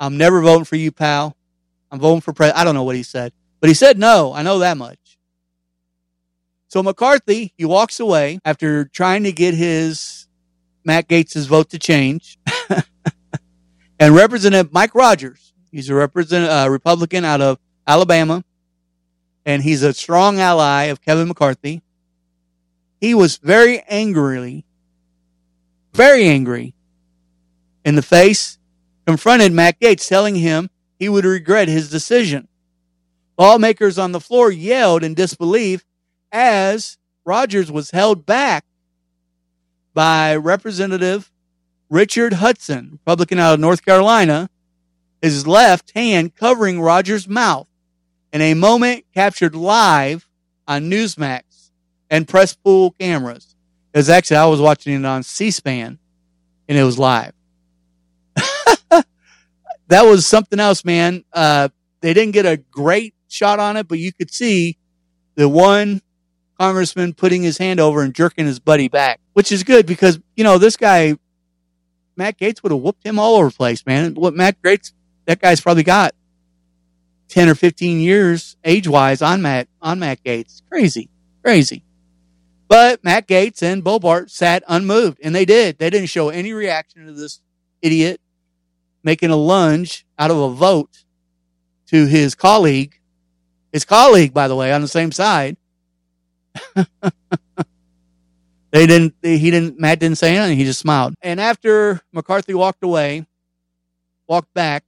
I'm 0.00 0.16
never 0.16 0.40
voting 0.40 0.64
for 0.64 0.76
you, 0.76 0.90
pal. 0.90 1.36
I'm 1.90 2.00
voting 2.00 2.22
for 2.22 2.32
president. 2.32 2.60
I 2.60 2.64
don't 2.64 2.74
know 2.74 2.82
what 2.82 2.96
he 2.96 3.02
said, 3.02 3.32
but 3.60 3.68
he 3.68 3.74
said 3.74 3.98
no. 3.98 4.32
I 4.32 4.42
know 4.42 4.58
that 4.60 4.76
much. 4.76 4.98
So 6.72 6.82
McCarthy, 6.82 7.52
he 7.58 7.66
walks 7.66 8.00
away 8.00 8.38
after 8.46 8.86
trying 8.86 9.24
to 9.24 9.32
get 9.32 9.52
his 9.52 10.26
Matt 10.86 11.06
Gaetz' 11.06 11.46
vote 11.46 11.68
to 11.68 11.78
change. 11.78 12.38
and 14.00 14.14
Representative 14.14 14.72
Mike 14.72 14.94
Rogers, 14.94 15.52
he's 15.70 15.90
a 15.90 16.00
uh, 16.00 16.68
Republican 16.70 17.26
out 17.26 17.42
of 17.42 17.58
Alabama, 17.86 18.42
and 19.44 19.62
he's 19.62 19.82
a 19.82 19.92
strong 19.92 20.40
ally 20.40 20.84
of 20.84 21.02
Kevin 21.02 21.28
McCarthy. 21.28 21.82
He 23.02 23.14
was 23.14 23.36
very 23.36 23.80
angrily, 23.80 24.64
very 25.92 26.24
angry 26.24 26.72
in 27.84 27.96
the 27.96 28.02
face, 28.02 28.56
confronted 29.06 29.52
Matt 29.52 29.78
Gaetz, 29.78 30.08
telling 30.08 30.36
him 30.36 30.70
he 30.98 31.10
would 31.10 31.26
regret 31.26 31.68
his 31.68 31.90
decision. 31.90 32.48
Lawmakers 33.36 33.98
on 33.98 34.12
the 34.12 34.20
floor 34.20 34.50
yelled 34.50 35.04
in 35.04 35.12
disbelief 35.12 35.84
as 36.32 36.98
Rogers 37.24 37.70
was 37.70 37.90
held 37.90 38.26
back 38.26 38.64
by 39.94 40.34
Representative 40.34 41.30
Richard 41.90 42.32
Hudson, 42.34 42.92
Republican 42.92 43.38
out 43.38 43.54
of 43.54 43.60
North 43.60 43.84
Carolina, 43.84 44.48
his 45.20 45.46
left 45.46 45.92
hand 45.92 46.34
covering 46.34 46.80
Rogers' 46.80 47.28
mouth 47.28 47.68
in 48.32 48.40
a 48.40 48.54
moment 48.54 49.04
captured 49.14 49.54
live 49.54 50.26
on 50.66 50.90
Newsmax 50.90 51.70
and 52.10 52.26
press 52.26 52.54
pool 52.54 52.92
cameras. 52.92 53.54
Because 53.92 54.08
actually, 54.08 54.38
I 54.38 54.46
was 54.46 54.60
watching 54.60 54.94
it 54.94 55.04
on 55.04 55.22
C 55.22 55.50
SPAN 55.50 55.98
and 56.66 56.78
it 56.78 56.82
was 56.82 56.98
live. 56.98 57.34
that 58.88 59.04
was 59.90 60.26
something 60.26 60.58
else, 60.58 60.84
man. 60.84 61.24
Uh, 61.32 61.68
they 62.00 62.14
didn't 62.14 62.32
get 62.32 62.46
a 62.46 62.56
great 62.56 63.14
shot 63.28 63.60
on 63.60 63.76
it, 63.76 63.86
but 63.86 63.98
you 63.98 64.12
could 64.12 64.32
see 64.32 64.78
the 65.34 65.48
one 65.48 66.00
congressman 66.58 67.14
putting 67.14 67.42
his 67.42 67.58
hand 67.58 67.80
over 67.80 68.02
and 68.02 68.14
jerking 68.14 68.46
his 68.46 68.58
buddy 68.58 68.88
back, 68.88 69.20
which 69.32 69.52
is 69.52 69.62
good 69.62 69.86
because, 69.86 70.18
you 70.36 70.44
know, 70.44 70.58
this 70.58 70.76
guy, 70.76 71.16
Matt 72.16 72.38
Gaetz 72.38 72.62
would 72.62 72.72
have 72.72 72.80
whooped 72.80 73.04
him 73.04 73.18
all 73.18 73.36
over 73.36 73.48
the 73.48 73.54
place, 73.54 73.84
man. 73.86 74.14
What 74.14 74.34
Matt 74.34 74.60
Gaetz, 74.62 74.92
that 75.26 75.40
guy's 75.40 75.60
probably 75.60 75.82
got 75.82 76.14
10 77.28 77.48
or 77.48 77.54
15 77.54 78.00
years 78.00 78.56
age 78.64 78.86
wise 78.86 79.22
on 79.22 79.42
Matt, 79.42 79.68
on 79.80 79.98
Matt 79.98 80.22
Gaetz. 80.22 80.62
Crazy, 80.70 81.08
crazy. 81.42 81.84
But 82.68 83.02
Matt 83.04 83.26
Gaetz 83.26 83.62
and 83.62 83.84
Boebert 83.84 84.30
sat 84.30 84.62
unmoved 84.68 85.18
and 85.22 85.34
they 85.34 85.44
did. 85.44 85.78
They 85.78 85.90
didn't 85.90 86.08
show 86.08 86.28
any 86.30 86.52
reaction 86.52 87.06
to 87.06 87.12
this 87.12 87.40
idiot 87.80 88.20
making 89.02 89.30
a 89.30 89.36
lunge 89.36 90.06
out 90.18 90.30
of 90.30 90.38
a 90.38 90.50
vote 90.50 91.04
to 91.86 92.06
his 92.06 92.34
colleague, 92.34 92.98
his 93.72 93.84
colleague, 93.84 94.32
by 94.32 94.48
the 94.48 94.56
way, 94.56 94.72
on 94.72 94.80
the 94.80 94.88
same 94.88 95.12
side 95.12 95.56
they 98.70 98.86
didn't, 98.86 99.14
he 99.22 99.50
didn't, 99.50 99.78
Matt 99.78 100.00
didn't 100.00 100.18
say 100.18 100.36
anything. 100.36 100.58
He 100.58 100.64
just 100.64 100.80
smiled. 100.80 101.14
And 101.22 101.40
after 101.40 102.00
McCarthy 102.12 102.54
walked 102.54 102.82
away, 102.82 103.26
walked 104.26 104.52
back, 104.54 104.84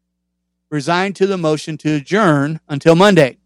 resigned 0.71 1.17
to 1.17 1.27
the 1.27 1.39
motion 1.39 1.77
to 1.79 1.97
adjourn 1.97 2.61
until 2.69 2.95
Monday. 2.95 3.39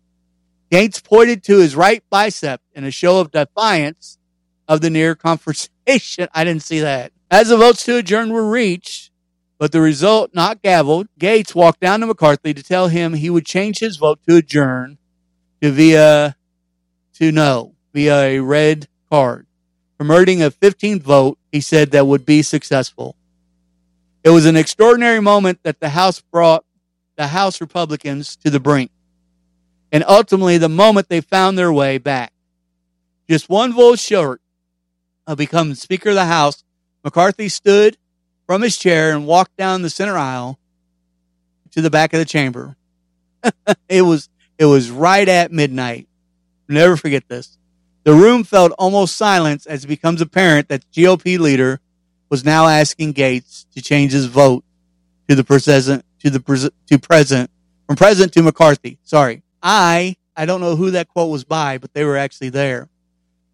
Gaetz 0.70 1.02
pointed 1.02 1.42
to 1.44 1.59
his 1.59 1.74
right 1.74 2.02
bicep 2.11 2.61
in 2.74 2.85
a 2.85 2.90
show 2.90 3.20
of 3.20 3.31
defiance 3.31 4.18
of 4.66 4.81
the 4.81 4.90
near 4.90 5.14
conversation. 5.26 6.28
I 6.33 6.44
didn't 6.44 6.62
see 6.62 6.81
that. 6.81 7.12
As 7.31 7.48
the 7.48 7.57
votes 7.57 7.85
to 7.85 7.96
adjourn 7.96 8.33
were 8.33 8.48
reached, 8.48 9.11
but 9.59 9.72
the 9.72 9.81
result 9.81 10.31
not 10.35 10.62
gavelled, 10.62 11.09
Gaetz 11.18 11.54
walked 11.54 11.81
down 11.81 12.00
to 12.00 12.07
McCarthy 12.07 12.54
to 12.54 12.62
tell 12.62 12.88
him 12.88 13.14
he 13.14 13.28
would 13.28 13.44
change 13.44 13.81
his 13.81 13.96
vote 13.96 14.20
to 14.28 14.37
adjourn 14.37 14.98
to 15.61 15.70
via 15.72 16.37
to 17.14 17.33
no 17.33 17.74
via 17.98 18.20
a 18.20 18.38
red 18.38 18.87
card, 19.11 19.44
promoting 19.96 20.40
a 20.40 20.52
15th 20.52 21.02
vote, 21.02 21.37
he 21.50 21.61
said 21.61 21.90
that 21.90 22.06
would 22.06 22.24
be 22.24 22.42
successful. 22.42 23.16
It 24.22 24.30
was 24.30 24.46
an 24.46 24.56
extraordinary 24.56 25.18
moment 25.18 25.58
that 25.64 25.80
the 25.80 25.88
House 25.88 26.20
brought 26.20 26.64
the 27.16 27.26
House 27.26 27.61
Republicans 27.61 28.37
to 28.37 28.50
the 28.50 28.61
brink. 28.61 28.92
And 29.90 30.04
ultimately, 30.06 30.58
the 30.58 30.68
moment 30.68 31.08
they 31.08 31.20
found 31.20 31.58
their 31.58 31.72
way 31.72 31.98
back. 31.98 32.32
Just 33.28 33.48
one 33.48 33.72
vote 33.72 33.98
short 33.98 34.40
of 35.26 35.37
becoming 35.37 35.74
Speaker 35.74 36.11
of 36.11 36.14
the 36.14 36.26
House, 36.26 36.62
McCarthy 37.02 37.48
stood 37.48 37.96
from 38.46 38.62
his 38.62 38.76
chair 38.76 39.11
and 39.11 39.26
walked 39.26 39.56
down 39.56 39.82
the 39.82 39.90
center 39.90 40.16
aisle 40.16 40.61
to 41.72 41.80
the 41.80 41.90
back 41.90 42.12
of 42.12 42.20
the 42.20 42.24
chamber. 42.24 42.76
it 43.88 44.02
was 44.02 44.28
it 44.56 44.66
was 44.66 44.88
right 44.88 45.28
at 45.28 45.50
midnight. 45.50 46.06
Never 46.68 46.96
forget 46.96 47.26
this. 47.28 47.58
The 48.09 48.14
room 48.14 48.42
felt 48.42 48.73
almost 48.79 49.16
silent 49.16 49.66
as 49.66 49.85
it 49.85 49.87
becomes 49.87 50.23
apparent 50.23 50.68
that 50.68 50.81
the 50.81 51.03
GOP 51.03 51.38
leader 51.38 51.79
was 52.31 52.42
now 52.42 52.66
asking 52.66 53.12
Gaetz 53.12 53.66
to 53.75 53.83
change 53.83 54.12
his 54.12 54.25
vote 54.25 54.64
to 55.29 55.35
the 55.35 55.44
president 55.44 56.07
to 56.21 56.31
the 56.31 56.40
pres- 56.40 56.71
to 56.87 57.49
from 57.87 57.97
president 57.97 58.33
to 58.33 58.42
McCarthy. 58.42 58.99
Sorry, 59.03 59.42
I 59.62 60.16
I 60.35 60.47
don't 60.47 60.62
know 60.62 60.75
who 60.75 60.92
that 60.92 61.09
quote 61.09 61.31
was 61.31 61.44
by, 61.44 61.77
but 61.77 61.92
they 61.92 62.03
were 62.03 62.16
actually 62.16 62.49
there. 62.49 62.88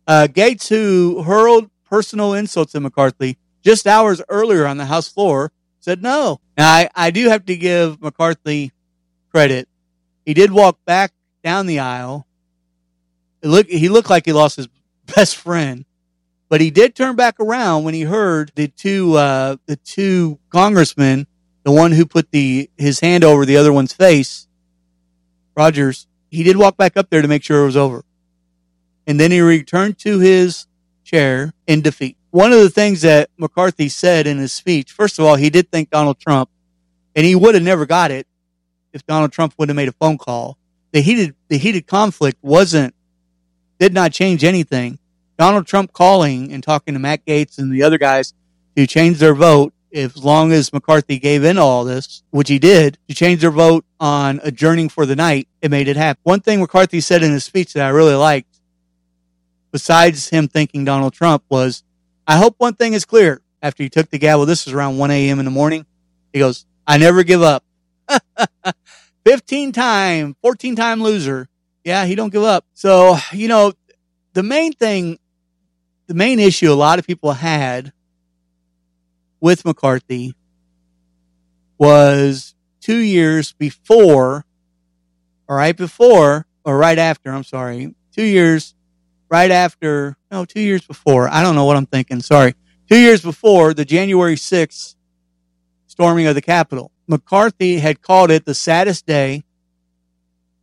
Uh, 0.07 0.29
Gaetz, 0.31 0.69
who 0.69 1.25
hurled 1.25 1.69
personal 1.91 2.33
insults 2.33 2.77
at 2.77 2.83
McCarthy 2.83 3.37
just 3.61 3.89
hours 3.89 4.23
earlier 4.29 4.69
on 4.69 4.77
the 4.77 4.87
House 4.87 5.09
floor, 5.09 5.51
said 5.81 6.01
no. 6.01 6.39
Now 6.57 6.73
I, 6.73 6.89
I 6.95 7.11
do 7.11 7.29
have 7.29 7.45
to 7.47 7.57
give 7.57 8.01
McCarthy 8.01 8.71
credit. 9.33 9.69
He 10.25 10.33
did 10.33 10.53
walk 10.53 10.79
back 10.85 11.13
down 11.43 11.67
the 11.67 11.81
aisle 11.81 12.29
look, 13.45 13.69
he 13.69 13.89
looked 13.89 14.11
like 14.11 14.27
he 14.27 14.33
lost 14.33 14.57
his 14.57 14.69
best 15.15 15.37
friend, 15.37 15.85
but 16.49 16.61
he 16.61 16.71
did 16.71 16.95
turn 16.95 17.17
back 17.17 17.39
around 17.41 17.85
when 17.85 17.95
he 17.95 18.03
heard 18.03 18.53
the 18.55 18.69
two, 18.69 19.15
uh, 19.15 19.57
the 19.67 19.77
two 19.77 20.39
congressmen, 20.51 21.27
the 21.63 21.73
one 21.73 21.93
who 21.93 22.07
put 22.07 22.31
the, 22.31 22.71
his 22.77 23.01
hand 23.01 23.25
over 23.25 23.45
the 23.45 23.57
other 23.57 23.73
one's 23.73 23.93
face, 23.93 24.47
Rogers, 25.57 26.07
he 26.31 26.43
did 26.43 26.57
walk 26.57 26.77
back 26.77 26.97
up 26.97 27.11
there 27.11 27.23
to 27.23 27.29
make 27.29 27.45
sure 27.45 27.63
it 27.63 27.67
was 27.67 27.77
over. 27.77 28.05
And 29.07 29.21
then 29.21 29.31
he 29.31 29.41
returned 29.41 29.99
to 29.99 30.19
his 30.19 30.67
chair 31.05 31.53
in 31.67 31.81
defeat. 31.81 32.17
One 32.31 32.53
of 32.53 32.59
the 32.59 32.71
things 32.71 33.03
that 33.03 33.31
McCarthy 33.37 33.89
said 33.89 34.27
in 34.27 34.39
his 34.39 34.53
speech, 34.53 34.91
first 34.91 35.19
of 35.19 35.25
all, 35.25 35.37
he 35.37 35.51
did 35.51 35.71
thank 35.71 35.91
Donald 35.91 36.19
Trump, 36.19 36.51
and 37.15 37.25
he 37.25 37.37
would 37.37 37.55
have 37.55 37.63
never 37.63 37.87
got 37.87 38.11
it 38.11 38.27
if 38.93 39.07
Donald 39.07 39.31
Trump 39.31 39.55
would 39.59 39.69
have 39.69 39.77
made 39.77 39.89
a 39.89 39.93
phone 39.93 40.19
call. 40.19 40.59
The 40.93 41.01
heated, 41.01 41.35
the 41.49 41.59
heated 41.59 41.87
conflict 41.87 42.39
wasn't 42.43 42.95
did 43.79 43.93
not 43.93 44.13
change 44.13 44.45
anything. 44.45 44.99
Donald 45.39 45.67
Trump 45.67 45.93
calling 45.93 46.53
and 46.53 46.63
talking 46.63 46.95
to 46.95 47.01
Matt 47.01 47.25
Gaetz 47.27 47.59
and 47.59 47.73
the 47.73 47.83
other 47.83 47.99
guys 47.99 48.35
to 48.77 48.87
change 48.87 49.19
their 49.19 49.35
vote, 49.35 49.73
if, 49.91 50.17
as 50.17 50.25
long 50.25 50.53
as 50.53 50.73
McCarthy 50.73 51.19
gave 51.19 51.45
in 51.45 51.59
all 51.59 51.85
this, 51.85 52.23
which 52.31 52.49
he 52.49 52.59
did, 52.59 52.99
to 53.09 53.15
change 53.15 53.41
their 53.41 53.51
vote 53.51 53.85
on 54.01 54.41
adjourning 54.43 54.89
for 54.89 55.07
the 55.07 55.17
night, 55.17 55.49
it 55.63 55.71
made 55.71 55.89
it 55.89 55.97
happen. 55.97 56.21
One 56.25 56.41
thing 56.41 56.61
McCarthy 56.61 57.01
said 57.01 57.23
in 57.23 57.33
his 57.33 57.45
speech 57.45 57.73
that 57.73 57.87
I 57.87 57.91
really 57.91 58.15
liked, 58.15 58.61
besides 59.71 60.29
him 60.29 60.49
thanking 60.49 60.85
Donald 60.85 61.13
Trump, 61.13 61.45
was, 61.49 61.85
I 62.27 62.37
hope 62.37 62.57
one 62.59 62.75
thing 62.75 62.93
is 62.93 63.05
clear. 63.05 63.41
After 63.63 63.83
he 63.83 63.89
took 63.89 64.11
the 64.11 64.19
gavel, 64.19 64.47
this 64.47 64.67
was 64.67 64.75
around 64.75 64.99
1 64.99 65.11
a.m. 65.11 65.39
in 65.39 65.45
the 65.45 65.51
morning. 65.51 65.87
He 66.33 66.39
goes, 66.39 66.67
I 66.87 66.99
never 66.99 67.23
give 67.23 67.43
up. 67.43 67.65
15 69.25 69.73
time, 69.73 70.37
14 70.43 70.77
time 70.77 71.03
loser 71.03 71.49
yeah, 71.85 72.07
he 72.07 72.15
don't 72.15 72.33
give 72.33 72.43
up. 72.43 72.65
So, 72.73 73.17
you 73.33 73.47
know, 73.47 73.73
the 74.33 74.43
main 74.43 74.73
thing, 74.73 75.19
the 76.07 76.15
main 76.15 76.41
issue 76.41 76.73
a 76.73 76.75
lot 76.75 76.99
of 76.99 77.07
people 77.07 77.33
had 77.33 77.93
with 79.41 79.65
McCarthy 79.65 80.35
was 81.79 82.55
two 82.81 82.97
years 82.97 83.53
before, 83.53 84.45
or 85.47 85.57
right 85.57 85.77
before, 85.77 86.47
or 86.65 86.79
right 86.79 86.99
after, 86.99 87.31
I'm 87.31 87.45
sorry, 87.45 87.95
two 88.13 88.25
years 88.25 88.75
right 89.29 89.51
after, 89.51 90.17
no, 90.31 90.45
two 90.45 90.61
years 90.61 90.87
before. 90.87 91.29
I 91.29 91.43
don't 91.43 91.55
know 91.55 91.65
what 91.65 91.77
I'm 91.77 91.87
thinking. 91.87 92.21
Sorry. 92.21 92.55
Two 92.89 92.99
years 92.99 93.23
before 93.23 93.75
the 93.75 93.85
January 93.85 94.37
6th 94.37 94.95
storming 95.87 96.27
of 96.27 96.35
the 96.35 96.43
Capitol. 96.43 96.91
McCarthy 97.07 97.79
had 97.79 98.01
called 98.01 98.31
it 98.31 98.45
the 98.45 98.55
saddest 98.55 99.07
day 99.07 99.45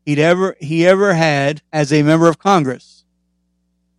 he'd 0.06 0.20
ever 0.20 0.56
he 0.60 0.86
ever 0.86 1.14
had 1.14 1.62
as 1.72 1.92
a 1.92 2.04
member 2.04 2.28
of 2.28 2.40
Congress. 2.40 3.04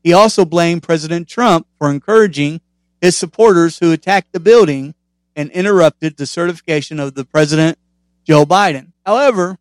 He 0.02 0.12
also 0.12 0.44
blamed 0.44 0.82
President 0.82 1.28
Trump 1.28 1.66
for 1.78 1.90
encouraging 1.90 2.60
his 3.00 3.16
supporters 3.16 3.78
who 3.78 3.92
attacked 3.92 4.32
the 4.32 4.40
building 4.40 4.94
and 5.36 5.50
interrupted 5.50 6.16
the 6.16 6.26
certification 6.26 7.00
of 7.00 7.14
the 7.14 7.24
president 7.24 7.78
Joe 8.24 8.44
Biden. 8.44 8.92
However, 9.06 9.58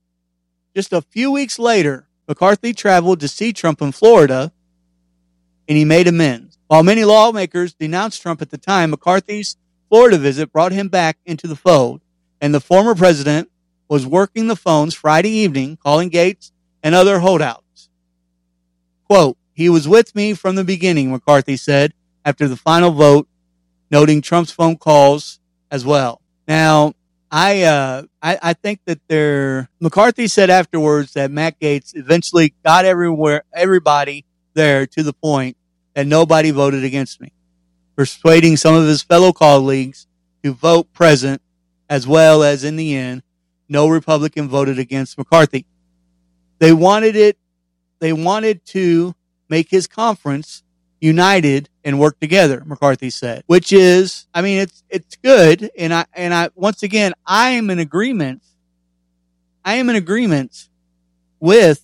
just 0.75 0.93
a 0.93 1.01
few 1.01 1.32
weeks 1.32 1.60
later, 1.60 2.08
McCarthy 2.27 2.73
traveled 2.73 3.19
to 3.19 3.27
see 3.27 3.54
Trump 3.54 3.82
in 3.82 3.91
Florida 3.91 4.51
and 5.67 5.77
he 5.77 5.86
made 5.86 6.08
amends. 6.08 6.58
While 6.67 6.84
many 6.84 7.06
lawmakers 7.06 7.73
denounced 7.73 8.21
Trump 8.21 8.41
at 8.41 8.49
the 8.49 8.58
time, 8.58 8.91
McCarthy's 8.91 9.58
Florida 9.89 10.17
visit 10.17 10.51
brought 10.51 10.71
him 10.71 10.88
back 10.88 11.17
into 11.25 11.47
the 11.47 11.56
fold, 11.56 12.01
and 12.39 12.54
the 12.54 12.62
former 12.62 12.95
president 12.95 13.49
was 13.91 14.08
working 14.08 14.47
the 14.47 14.56
phones 14.56 14.95
Friday 14.95 15.32
evening, 15.32 15.75
calling 15.75 16.10
Gaetz 16.10 16.54
and 16.82 16.95
other 16.95 17.19
holdouts. 17.19 17.89
Quote, 19.04 19.36
he 19.51 19.67
was 19.67 19.86
with 19.86 20.15
me 20.15 20.34
from 20.34 20.56
the 20.56 20.63
beginning, 20.63 21.12
McCarthy 21.12 21.58
said 21.58 21.93
after 22.23 22.47
the 22.47 22.56
final 22.56 22.91
vote, 22.91 23.27
noting 23.91 24.21
Trump's 24.21 24.49
phone 24.49 24.77
calls 24.77 25.41
as 25.69 25.86
well. 25.86 26.21
Now, 26.47 26.93
I, 27.30 27.63
uh, 27.63 28.04
I, 28.23 28.39
I 28.41 28.54
think 28.54 28.80
that 28.86 29.01
there, 29.10 29.69
McCarthy 29.82 30.30
said 30.30 30.49
afterwards 30.49 31.12
that 31.15 31.30
Matt 31.30 31.60
Gaetz 31.60 31.91
eventually 31.93 32.54
got 32.63 32.86
everywhere, 32.86 33.43
everybody 33.54 34.23
there 34.54 34.88
to 34.88 35.04
the 35.04 35.12
point 35.12 35.58
that 35.95 36.08
nobody 36.08 36.51
voted 36.51 36.86
against 36.86 37.19
me, 37.19 37.34
persuading 37.97 38.56
some 38.56 38.73
of 38.73 38.88
his 38.88 39.01
fellow 39.01 39.34
colleagues 39.34 40.08
to 40.45 40.54
vote 40.54 40.93
present, 40.93 41.41
as 41.89 42.08
well 42.08 42.41
as 42.41 42.63
in 42.63 42.77
the 42.77 42.95
end, 42.95 43.21
no 43.71 43.88
Republican 43.88 44.49
voted 44.49 44.77
against 44.77 45.17
McCarthy. 45.17 45.65
They 46.60 46.73
wanted 46.73 47.15
it, 47.15 47.38
they 47.99 48.12
wanted 48.12 48.65
to 48.67 49.15
make 49.49 49.69
his 49.69 49.88
conference 49.88 50.63
united 50.99 51.69
and 51.84 51.99
work 51.99 52.19
together, 52.19 52.63
McCarthy 52.65 53.10
said, 53.10 53.43
which 53.47 53.71
is, 53.71 54.27
I 54.34 54.41
mean, 54.41 54.60
it's, 54.60 54.84
it's 54.89 55.15
good. 55.15 55.71
And 55.77 55.93
I, 55.93 56.05
and 56.13 56.34
I, 56.34 56.49
once 56.53 56.84
again, 56.84 57.13
I 57.25 57.51
am 57.51 57.69
in 57.69 57.79
agreement. 57.79 58.43
I 59.63 59.75
am 59.75 59.89
in 59.89 59.95
agreement 59.95 60.67
with 61.39 61.81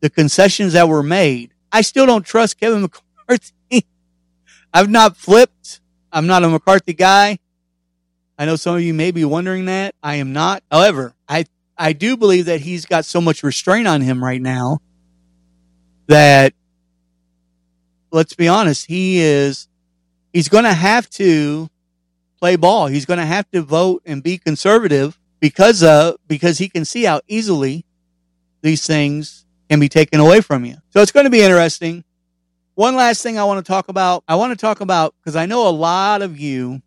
the 0.00 0.10
concessions 0.10 0.72
that 0.72 0.88
were 0.88 1.02
made. 1.02 1.52
I 1.70 1.82
still 1.82 2.06
don't 2.06 2.24
trust 2.24 2.58
Kevin 2.58 2.82
McCarthy. 3.28 3.86
I've 4.72 4.90
not 4.90 5.16
flipped. 5.16 5.80
I'm 6.10 6.26
not 6.26 6.42
a 6.42 6.48
McCarthy 6.48 6.94
guy. 6.94 7.38
I 8.38 8.46
know 8.46 8.56
some 8.56 8.76
of 8.76 8.82
you 8.82 8.94
may 8.94 9.10
be 9.10 9.24
wondering 9.24 9.66
that. 9.66 9.94
I 10.02 10.16
am 10.16 10.32
not. 10.32 10.62
However, 10.70 11.14
I, 11.28 11.44
I 11.78 11.92
do 11.92 12.16
believe 12.16 12.46
that 12.46 12.60
he's 12.60 12.86
got 12.86 13.04
so 13.04 13.20
much 13.20 13.42
restraint 13.42 13.86
on 13.86 14.00
him 14.00 14.22
right 14.22 14.42
now 14.42 14.80
that 16.06 16.52
let's 18.14 18.34
be 18.34 18.48
honest, 18.48 18.86
he 18.86 19.18
is, 19.18 19.68
he's 20.32 20.48
going 20.48 20.64
to 20.64 20.72
have 20.72 21.10
to 21.10 21.68
play 22.40 22.56
ball. 22.56 22.86
He's 22.86 23.06
going 23.06 23.18
to 23.18 23.26
have 23.26 23.50
to 23.50 23.60
vote 23.60 24.02
and 24.06 24.22
be 24.22 24.38
conservative 24.38 25.18
because 25.40 25.82
of, 25.82 26.16
because 26.28 26.58
he 26.58 26.68
can 26.68 26.84
see 26.84 27.04
how 27.04 27.20
easily 27.26 27.84
these 28.62 28.86
things 28.86 29.44
can 29.68 29.80
be 29.80 29.88
taken 29.88 30.20
away 30.20 30.40
from 30.40 30.64
you. 30.64 30.76
So 30.90 31.02
it's 31.02 31.10
going 31.10 31.24
to 31.24 31.30
be 31.30 31.42
interesting. 31.42 32.04
One 32.74 32.96
last 32.96 33.22
thing 33.22 33.38
I 33.38 33.44
want 33.44 33.64
to 33.64 33.68
talk 33.68 33.88
about. 33.88 34.24
I 34.28 34.36
want 34.36 34.52
to 34.52 34.56
talk 34.56 34.80
about 34.80 35.14
because 35.20 35.36
I 35.36 35.46
know 35.46 35.68
a 35.68 35.70
lot 35.70 36.22
of 36.22 36.38
you, 36.38 36.82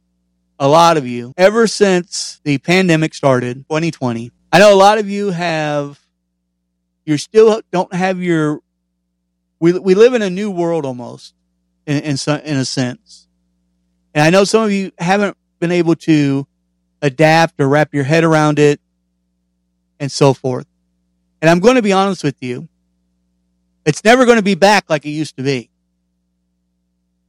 a 0.59 0.67
lot 0.67 0.97
of 0.97 1.05
you, 1.07 1.33
ever 1.37 1.67
since 1.67 2.41
the 2.43 2.57
pandemic 2.57 3.13
started, 3.13 3.65
2020, 3.69 4.31
I 4.51 4.59
know 4.59 4.73
a 4.73 4.75
lot 4.75 4.97
of 4.97 5.09
you 5.09 5.31
have, 5.31 5.99
you 7.05 7.17
still 7.17 7.61
don't 7.71 7.93
have 7.93 8.21
your, 8.21 8.59
we, 9.59 9.77
we 9.77 9.93
live 9.93 10.13
in 10.13 10.21
a 10.21 10.29
new 10.29 10.49
world 10.49 10.85
almost 10.85 11.33
in, 11.85 11.97
in, 11.97 12.17
in 12.43 12.57
a 12.57 12.65
sense. 12.65 13.27
And 14.13 14.23
I 14.23 14.29
know 14.29 14.43
some 14.43 14.63
of 14.63 14.71
you 14.71 14.91
haven't 14.97 15.37
been 15.59 15.71
able 15.71 15.95
to 15.95 16.47
adapt 17.01 17.59
or 17.59 17.67
wrap 17.67 17.93
your 17.93 18.03
head 18.03 18.23
around 18.23 18.57
it 18.57 18.79
and 19.99 20.11
so 20.11 20.33
forth. 20.33 20.65
And 21.41 21.49
I'm 21.49 21.59
going 21.59 21.75
to 21.75 21.81
be 21.81 21.93
honest 21.93 22.23
with 22.23 22.41
you. 22.41 22.67
It's 23.85 24.03
never 24.03 24.25
going 24.25 24.37
to 24.37 24.43
be 24.43 24.55
back 24.55 24.89
like 24.89 25.05
it 25.05 25.11
used 25.11 25.37
to 25.37 25.43
be. 25.43 25.69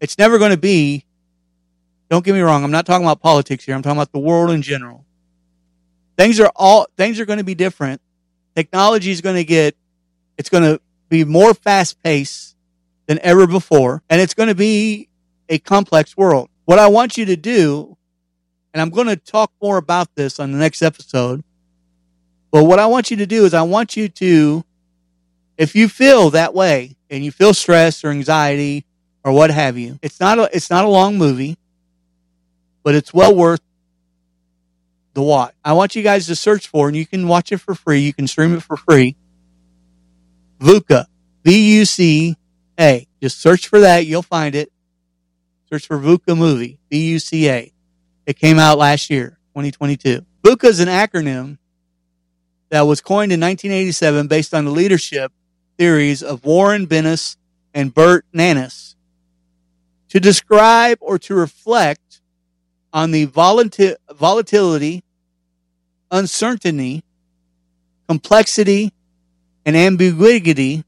It's 0.01 0.19
never 0.19 0.39
going 0.39 0.51
to 0.51 0.57
be, 0.57 1.05
don't 2.09 2.25
get 2.25 2.35
me 2.35 2.41
wrong, 2.41 2.65
I'm 2.65 2.71
not 2.71 2.87
talking 2.87 3.05
about 3.05 3.21
politics 3.21 3.65
here. 3.65 3.75
I'm 3.75 3.83
talking 3.83 3.99
about 3.99 4.13
the 4.13 4.19
world 4.19 4.51
in 4.51 4.63
general. 4.63 5.05
Things 6.17 6.41
are 6.41 6.51
all, 6.57 6.87
things 6.97 7.21
are 7.21 7.27
going 7.27 7.39
to 7.39 7.45
be 7.45 7.55
different. 7.55 8.01
Technology 8.57 9.11
is 9.11 9.21
going 9.21 9.37
to 9.37 9.45
get, 9.45 9.77
it's 10.37 10.49
going 10.49 10.65
to 10.65 10.81
be 11.09 11.25
more 11.25 11.55
fast 11.55 12.03
paced 12.03 12.57
than 13.07 13.19
ever 13.23 13.47
before. 13.47 14.03
And 14.09 14.21
it's 14.21 14.35
going 14.35 14.49
to 14.49 14.55
be 14.55 15.09
a 15.49 15.59
complex 15.59 16.17
world. 16.17 16.49
What 16.65 16.79
I 16.79 16.89
want 16.89 17.17
you 17.17 17.27
to 17.27 17.37
do, 17.37 17.97
and 18.73 18.81
I'm 18.81 18.91
going 18.91 19.07
to 19.07 19.17
talk 19.17 19.53
more 19.63 19.77
about 19.77 20.15
this 20.15 20.41
on 20.41 20.53
the 20.53 20.59
next 20.59 20.83
episode, 20.83 21.43
but 22.51 22.65
what 22.65 22.79
I 22.79 22.87
want 22.87 23.11
you 23.11 23.19
to 23.19 23.27
do 23.27 23.45
is 23.45 23.55
I 23.55 23.63
want 23.63 23.97
you 23.97 24.09
to, 24.09 24.65
if 25.57 25.75
you 25.75 25.89
feel 25.89 26.31
that 26.31 26.55
way 26.55 26.97
and 27.11 27.25
you 27.25 27.31
feel 27.31 27.55
stress 27.55 28.03
or 28.05 28.09
anxiety 28.09 28.85
or 29.25 29.33
what 29.33 29.51
have 29.51 29.77
you, 29.77 29.99
it's 30.03 30.21
not 30.21 30.39
a, 30.39 30.51
it's 30.53 30.71
not 30.71 30.85
a 30.85 30.89
long 30.89 31.19
movie, 31.19 31.59
but 32.83 32.95
it's 32.95 33.13
well 33.13 33.35
worth 33.35 33.61
the 35.15 35.23
watch. 35.23 35.55
I 35.65 35.73
want 35.73 35.97
you 35.97 36.03
guys 36.03 36.27
to 36.27 36.37
search 36.37 36.69
for, 36.69 36.89
and 36.89 36.97
you 36.97 37.07
can 37.07 37.29
watch 37.29 37.53
it 37.53 37.59
for 37.59 37.75
free. 37.75 38.01
You 38.01 38.13
can 38.13 38.27
stream 38.27 38.55
it 38.55 38.63
for 38.63 38.77
free. 38.77 39.17
VUCA, 40.61 41.07
V-U-C-A. 41.45 43.07
Just 43.23 43.41
search 43.41 43.69
for 43.69 43.81
that. 43.81 44.07
You'll 44.07 44.23
find 44.23 44.55
it. 44.55 44.73
Search 45.71 45.87
for 45.87 45.99
VUCA 45.99 46.37
movie, 46.37 46.79
V-U-C-A. 46.91 47.73
It 48.27 48.39
came 48.39 48.59
out 48.59 48.79
last 48.79 49.11
year, 49.11 49.39
2022. 49.55 50.25
VUCA 50.45 50.65
is 50.65 50.81
an 50.81 50.89
acronym 50.89 51.59
that 52.71 52.83
was 52.83 53.01
coined 53.01 53.33
in 53.33 53.41
1987 53.41 54.29
based 54.29 54.55
on 54.55 54.65
the 54.65 54.71
leadership 54.71 55.33
theories 55.77 56.23
of 56.23 56.45
Warren 56.45 56.87
Bennis 56.87 57.37
and 57.75 57.93
Burt 57.95 58.25
Nanus 58.33 58.97
to 60.09 60.21
describe 60.21 60.99
or 61.01 61.19
to 61.19 61.35
reflect 61.35 62.08
on 62.99 63.13
the 63.13 63.27
volatility, 63.27 65.05
uncertainty, 66.11 67.05
complexity, 68.09 68.93
and 69.65 69.77
ambiguity 69.77 70.83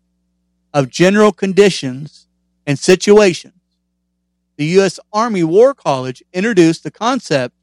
of 0.74 0.90
general 0.90 1.30
conditions 1.30 2.26
and 2.66 2.76
situations. 2.76 3.54
The 4.56 4.64
U.S. 4.76 4.98
Army 5.12 5.44
War 5.44 5.72
College 5.72 6.20
introduced 6.32 6.82
the 6.82 6.90
concept 6.90 7.54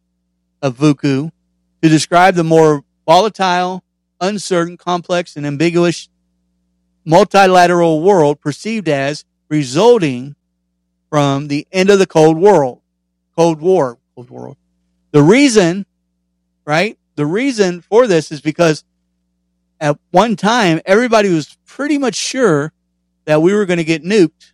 of 0.62 0.78
VUCA 0.78 1.30
to 1.82 1.90
describe 1.90 2.36
the 2.36 2.46
more 2.46 2.86
volatile, 3.06 3.84
uncertain, 4.22 4.78
complex, 4.78 5.36
and 5.36 5.46
ambiguous 5.46 6.08
multilateral 7.04 8.02
world 8.02 8.40
perceived 8.40 8.88
as 8.88 9.26
resulting 9.50 10.38
from 11.10 11.50
the 11.50 11.68
end 11.74 11.90
of 11.90 12.00
the 12.00 12.08
Cold 12.08 12.38
War. 12.38 12.80
Cold 13.36 13.60
War. 13.60 13.98
Cold 14.18 14.32
War. 14.32 14.58
The 15.12 15.22
reason, 15.22 15.86
right? 16.66 16.98
The 17.18 17.26
reason 17.28 17.82
for 17.82 18.08
this 18.08 18.32
is 18.32 18.42
because 18.42 18.84
at 19.80 20.00
one 20.10 20.36
time, 20.36 20.82
everybody 20.88 21.30
was 21.30 21.56
pretty 21.68 22.00
much 22.00 22.16
sure 22.16 22.74
that 23.26 23.44
we 23.44 23.54
were 23.54 23.68
going 23.68 23.78
to 23.78 23.84
get 23.84 24.04
nuked 24.04 24.54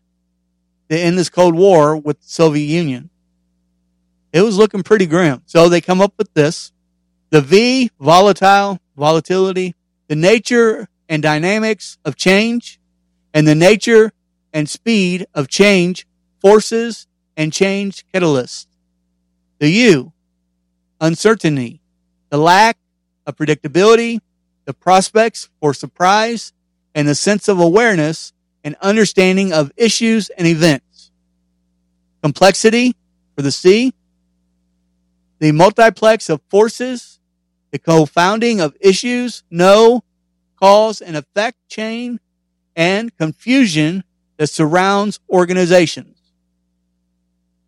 to 0.89 0.99
end 0.99 1.17
this 1.17 1.29
Cold 1.29 1.55
War 1.55 1.95
with 1.95 2.19
the 2.19 2.27
Soviet 2.27 2.65
Union. 2.65 3.09
It 4.33 4.41
was 4.41 4.57
looking 4.57 4.83
pretty 4.83 5.05
grim. 5.05 5.43
So 5.45 5.69
they 5.69 5.79
come 5.79 6.01
up 6.01 6.13
with 6.17 6.33
this. 6.33 6.73
The 7.29 7.39
V, 7.39 7.89
volatile, 8.01 8.79
volatility, 8.97 9.75
the 10.09 10.17
nature 10.17 10.89
and 11.07 11.23
dynamics 11.23 11.97
of 12.03 12.17
change, 12.17 12.81
and 13.33 13.47
the 13.47 13.55
nature 13.55 14.11
and 14.51 14.67
speed 14.67 15.25
of 15.33 15.47
change 15.47 16.05
forces 16.41 17.07
and 17.37 17.53
change 17.53 18.03
catalysts. 18.13 18.67
The 19.63 19.69
U, 19.69 20.11
uncertainty, 20.99 21.79
the 22.29 22.37
lack 22.37 22.77
of 23.25 23.37
predictability, 23.37 24.19
the 24.65 24.73
prospects 24.73 25.47
for 25.61 25.73
surprise, 25.73 26.51
and 26.93 27.07
the 27.07 27.15
sense 27.15 27.47
of 27.47 27.61
awareness 27.61 28.33
and 28.65 28.75
understanding 28.81 29.53
of 29.53 29.71
issues 29.77 30.27
and 30.31 30.45
events. 30.45 31.11
Complexity 32.21 32.97
for 33.37 33.41
the 33.41 33.53
C, 33.53 33.93
the 35.39 35.53
multiplex 35.53 36.27
of 36.27 36.41
forces 36.49 37.21
the 37.71 37.79
co-founding 37.79 38.59
of 38.59 38.75
issues, 38.81 39.45
no 39.49 40.03
cause 40.59 40.99
and 40.99 41.15
effect 41.15 41.69
chain, 41.69 42.19
and 42.75 43.15
confusion 43.15 44.03
that 44.35 44.47
surrounds 44.47 45.21
organizations. 45.29 46.17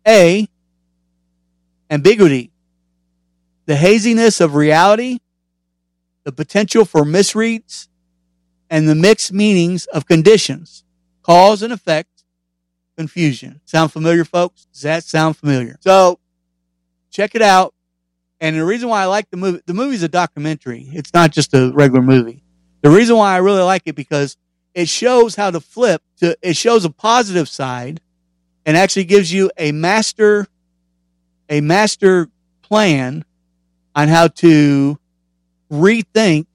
A, 0.06 0.46
ambiguity, 1.90 2.50
the 3.66 3.76
haziness 3.76 4.40
of 4.40 4.54
reality, 4.54 5.18
the 6.24 6.32
potential 6.32 6.84
for 6.84 7.02
misreads 7.02 7.88
and 8.68 8.88
the 8.88 8.94
mixed 8.94 9.32
meanings 9.32 9.86
of 9.86 10.06
conditions, 10.06 10.84
cause 11.22 11.62
and 11.62 11.72
effect, 11.72 12.24
confusion. 12.96 13.60
Sound 13.64 13.92
familiar, 13.92 14.24
folks? 14.24 14.66
Does 14.72 14.82
that 14.82 15.04
sound 15.04 15.36
familiar? 15.36 15.76
So 15.80 16.18
check 17.10 17.34
it 17.34 17.42
out. 17.42 17.74
And 18.40 18.56
the 18.56 18.64
reason 18.64 18.88
why 18.88 19.02
I 19.02 19.06
like 19.06 19.30
the 19.30 19.36
movie, 19.36 19.62
the 19.66 19.74
movie's 19.74 20.02
a 20.02 20.08
documentary. 20.08 20.88
It's 20.92 21.14
not 21.14 21.30
just 21.32 21.54
a 21.54 21.72
regular 21.72 22.02
movie. 22.02 22.42
The 22.82 22.90
reason 22.90 23.16
why 23.16 23.34
I 23.34 23.38
really 23.38 23.62
like 23.62 23.82
it 23.86 23.94
because 23.94 24.36
it 24.74 24.88
shows 24.88 25.34
how 25.34 25.50
to 25.50 25.60
flip 25.60 26.02
to, 26.18 26.36
it 26.42 26.56
shows 26.56 26.84
a 26.84 26.90
positive 26.90 27.48
side 27.48 28.00
and 28.66 28.76
actually 28.76 29.04
gives 29.04 29.32
you 29.32 29.50
a 29.56 29.72
master, 29.72 30.46
a 31.48 31.60
master 31.60 32.28
plan 32.62 33.24
on 33.94 34.08
how 34.08 34.28
to 34.28 34.98
rethink 35.70 36.46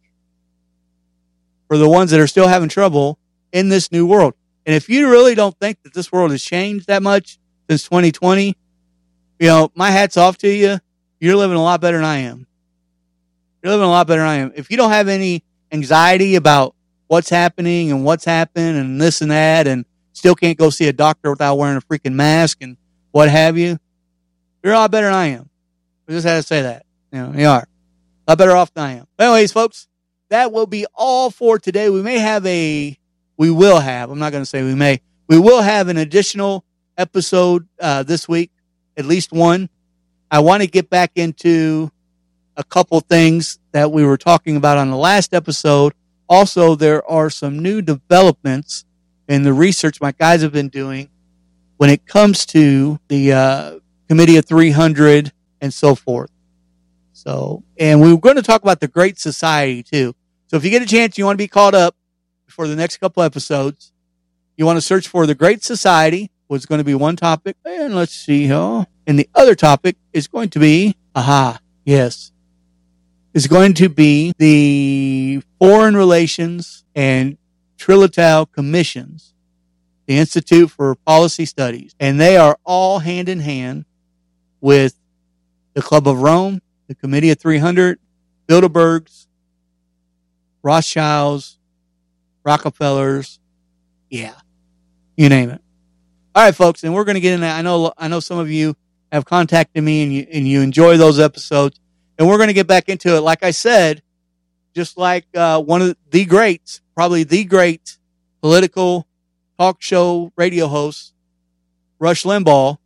for 1.68 1.78
the 1.78 1.89
ones 1.89 2.12
that 2.12 2.20
are 2.20 2.28
still 2.28 2.48
having 2.48 2.70
trouble 2.70 3.18
in 3.52 3.70
this 3.70 3.92
new 3.92 4.06
world. 4.06 4.34
And 4.66 4.76
if 4.76 4.89
you 4.89 5.10
really 5.10 5.36
don't 5.36 5.58
think 5.60 5.82
that 5.84 5.94
this 5.94 6.12
world 6.12 6.32
has 6.32 6.44
changed 6.44 6.88
that 6.88 7.02
much 7.02 7.39
since 7.70 7.84
2020, 7.84 8.56
you 9.39 9.48
know, 9.48 9.72
my 9.74 9.89
hat's 9.89 10.18
off 10.18 10.38
to 10.39 10.50
you. 10.50 10.80
You're 11.20 11.36
living 11.36 11.58
a 11.58 11.64
lot 11.64 11.82
better 11.82 11.98
than 11.98 12.06
I 12.06 12.18
am. 12.18 12.46
You're 13.62 13.72
living 13.72 13.88
a 13.88 13.89
lot 13.89 14.08
better 14.08 14.22
than 14.22 14.30
I 14.30 14.36
am. 14.36 14.52
If 14.56 14.70
you 14.70 14.78
don't 14.78 14.92
have 14.92 15.08
any 15.08 15.44
anxiety 15.72 16.36
about 16.36 16.76
what's 17.08 17.30
happening 17.30 17.92
and 17.92 18.06
what's 18.06 18.26
happened 18.26 18.78
and 18.78 19.02
this 19.02 19.22
and 19.22 19.32
that 19.32 19.68
and 19.68 19.86
still 20.14 20.36
can't 20.36 20.58
go 20.58 20.70
see 20.70 20.88
a 20.88 20.94
doctor 20.94 21.30
without 21.30 21.56
wearing 21.56 21.78
a 21.78 21.82
freaking 21.82 22.14
mask 22.14 22.60
and 22.62 22.78
what 23.12 23.30
have 23.30 23.58
you, 23.58 23.78
you're 24.64 24.74
a 24.74 24.78
lot 24.78 24.91
better 24.91 25.07
than 25.07 25.16
I 25.16 25.28
am. 25.28 25.49
I 26.07 26.12
just 26.12 26.28
had 26.28 26.38
to 26.38 26.43
say 26.43 26.62
that. 26.64 26.86
You 27.12 27.20
know, 27.20 27.34
you 27.36 27.47
are. 27.47 27.68
A 28.28 28.32
lot 28.32 28.38
better 28.38 28.55
off 28.55 28.74
than 28.74 28.84
I 28.84 28.91
am. 28.93 29.07
But 29.18 29.26
anyways, 29.26 29.51
folks, 29.51 29.88
that 30.30 30.51
will 30.51 30.68
be 30.68 30.86
all 30.93 31.30
for 31.30 31.59
today. 31.59 31.89
We 31.89 32.01
may 32.01 32.20
have 32.20 32.45
a, 32.45 32.97
we 33.38 33.51
will 33.51 33.80
have, 33.80 34.09
I'm 34.09 34.20
not 34.20 34.32
going 34.32 34.43
to 34.43 34.49
say 34.49 34.64
we 34.64 34.76
may, 34.76 35.01
we 35.28 35.39
will 35.39 35.62
have 35.62 35.88
an 35.88 35.97
additional 35.97 36.64
episode 36.97 37.68
uh, 37.80 38.03
this 38.03 38.28
week, 38.28 38.51
at 38.95 39.05
least 39.05 39.32
one. 39.32 39.70
I 40.30 40.39
want 40.39 40.62
to 40.62 40.68
get 40.68 40.89
back 40.89 41.12
into 41.16 41.91
a 42.55 42.64
couple 42.64 42.99
things 43.01 43.59
that 43.72 43.91
we 43.91 44.05
were 44.05 44.18
talking 44.18 44.55
about 44.55 44.78
on 44.78 44.89
the 44.89 44.97
last 44.97 45.34
episode. 45.34 45.93
Also, 46.30 46.76
there 46.76 47.05
are 47.09 47.30
some 47.30 47.59
new 47.59 47.82
developments 47.82 48.86
in 49.28 49.43
the 49.43 49.53
research 49.53 49.99
my 49.99 50.12
guys 50.12 50.41
have 50.41 50.53
been 50.53 50.70
doing 50.70 51.09
when 51.78 51.89
it 51.89 52.05
comes 52.05 52.45
to 52.45 52.99
the 53.07 53.34
uh, 53.34 53.80
Committee 54.12 54.36
of 54.36 54.43
300 54.43 55.32
and 55.62 55.74
so 55.74 55.95
forth. 55.95 56.30
So, 57.14 57.64
and 57.78 58.01
we 58.01 58.12
are 58.12 58.18
going 58.18 58.36
to 58.36 58.41
talk 58.41 58.62
about 58.62 58.82
the 58.82 58.89
Great 58.89 59.18
Society 59.18 59.84
too. 59.84 60.14
So 60.47 60.57
if 60.57 60.66
you 60.66 60.70
get 60.70 60.82
a 60.82 60.86
chance, 60.86 61.18
you 61.18 61.24
want 61.24 61.36
to 61.36 61.41
be 61.41 61.47
caught 61.47 61.74
up 61.74 61.95
for 62.45 62.68
the 62.68 62.76
next 62.76 62.97
couple 62.97 63.24
episodes. 63.24 63.93
You 64.57 64.66
want 64.66 64.76
to 64.76 64.82
search 64.82 65.07
for 65.07 65.26
the 65.26 65.34
Great 65.34 65.64
Society 65.64 66.30
was 66.49 66.66
going 66.66 66.80
to 66.80 66.84
be 66.84 66.93
one 66.93 67.16
topic. 67.16 67.55
And 67.64 67.95
let's 67.95 68.12
see 68.12 68.47
here. 68.47 68.86
And 69.07 69.18
the 69.18 69.30
other 69.34 69.55
topic 69.55 69.95
is 70.12 70.28
going 70.28 70.49
to 70.49 70.59
be, 70.59 70.97
aha, 71.16 71.59
yes, 71.86 72.34
is 73.34 73.47
going 73.47 73.76
to 73.76 73.88
be 73.88 74.34
the 74.38 75.41
Foreign 75.57 75.95
Relations 75.95 76.84
and 76.93 77.38
Trilateral 77.78 78.51
Commissions, 78.51 79.34
the 80.05 80.18
Institute 80.18 80.70
for 80.70 80.95
Policy 80.95 81.45
Studies. 81.45 81.95
And 81.97 82.20
they 82.20 82.36
are 82.36 82.57
all 82.66 82.99
hand 82.99 83.30
in 83.30 83.39
hand 83.39 83.86
with 84.62 84.95
the 85.74 85.82
Club 85.82 86.07
of 86.07 86.22
Rome, 86.22 86.62
the 86.88 86.95
Committee 86.95 87.32
of 87.32 87.39
300, 87.39 87.99
Bilderbergs, 88.47 89.28
Rothschilds, 90.64 91.57
Rockefellers. 92.43 93.39
Yeah, 94.09 94.36
you 95.18 95.28
name 95.28 95.49
it. 95.49 95.62
All 96.34 96.45
right, 96.45 96.55
folks, 96.55 96.84
and 96.84 96.93
we're 96.93 97.03
going 97.03 97.16
to 97.16 97.22
get 97.22 97.34
in. 97.34 97.43
I 97.43 97.62
know, 97.62 97.91
I 97.97 98.07
know 98.07 98.22
some 98.22 98.38
of 98.38 98.49
you 98.49 98.76
have 99.12 99.26
contacted 99.26 99.84
me 99.84 100.03
and 100.03 100.14
you, 100.14 100.28
and 100.32 100.47
you 100.47 100.62
enjoy 100.62 100.95
those 100.95 101.20
episodes 101.20 101.82
and 102.22 102.30
we're 102.30 102.38
going 102.38 102.49
to 102.49 102.53
get 102.53 102.68
back 102.68 102.88
into 102.88 103.16
it. 103.16 103.22
Like 103.22 103.41
I 103.41 103.49
said, 103.49 104.03
just 104.76 104.95
like, 104.95 105.26
uh, 105.36 105.59
one 105.59 105.82
of 105.82 105.97
the 106.12 106.24
greats, 106.26 106.80
probably 106.93 107.24
the 107.24 107.43
great 107.45 107.97
political 108.41 109.07
talk 109.57 109.82
show 109.82 110.32
radio 110.36 110.68
host, 110.68 111.16
Rush 111.97 112.22
Limbaugh, 112.22 112.78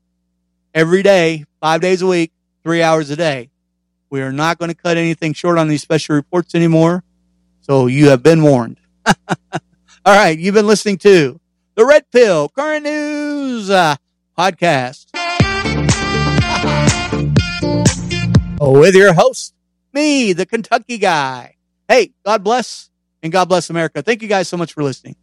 every 0.73 1.03
day, 1.03 1.43
five 1.65 1.81
days 1.81 2.03
a 2.03 2.05
week, 2.05 2.31
three 2.63 2.83
hours 2.83 3.09
a 3.09 3.15
day. 3.15 3.49
We 4.11 4.21
are 4.21 4.31
not 4.31 4.59
going 4.59 4.69
to 4.69 4.75
cut 4.75 4.97
anything 4.97 5.33
short 5.33 5.57
on 5.57 5.67
these 5.67 5.81
special 5.81 6.15
reports 6.15 6.53
anymore. 6.53 7.03
So 7.61 7.87
you 7.87 8.09
have 8.09 8.21
been 8.21 8.43
warned. 8.43 8.79
All 9.07 9.15
right. 10.05 10.37
You've 10.37 10.53
been 10.53 10.67
listening 10.67 10.99
to 10.99 11.39
the 11.73 11.83
Red 11.83 12.11
Pill 12.11 12.49
Current 12.49 12.83
News 12.83 13.71
uh, 13.71 13.95
podcast 14.37 15.07
with 18.61 18.93
your 18.93 19.13
host, 19.13 19.55
me, 19.91 20.33
the 20.33 20.45
Kentucky 20.45 20.99
guy. 20.99 21.55
Hey, 21.87 22.11
God 22.23 22.43
bless 22.43 22.91
and 23.23 23.33
God 23.33 23.45
bless 23.45 23.71
America. 23.71 24.03
Thank 24.03 24.21
you 24.21 24.27
guys 24.27 24.47
so 24.47 24.55
much 24.55 24.73
for 24.73 24.83
listening. 24.83 25.15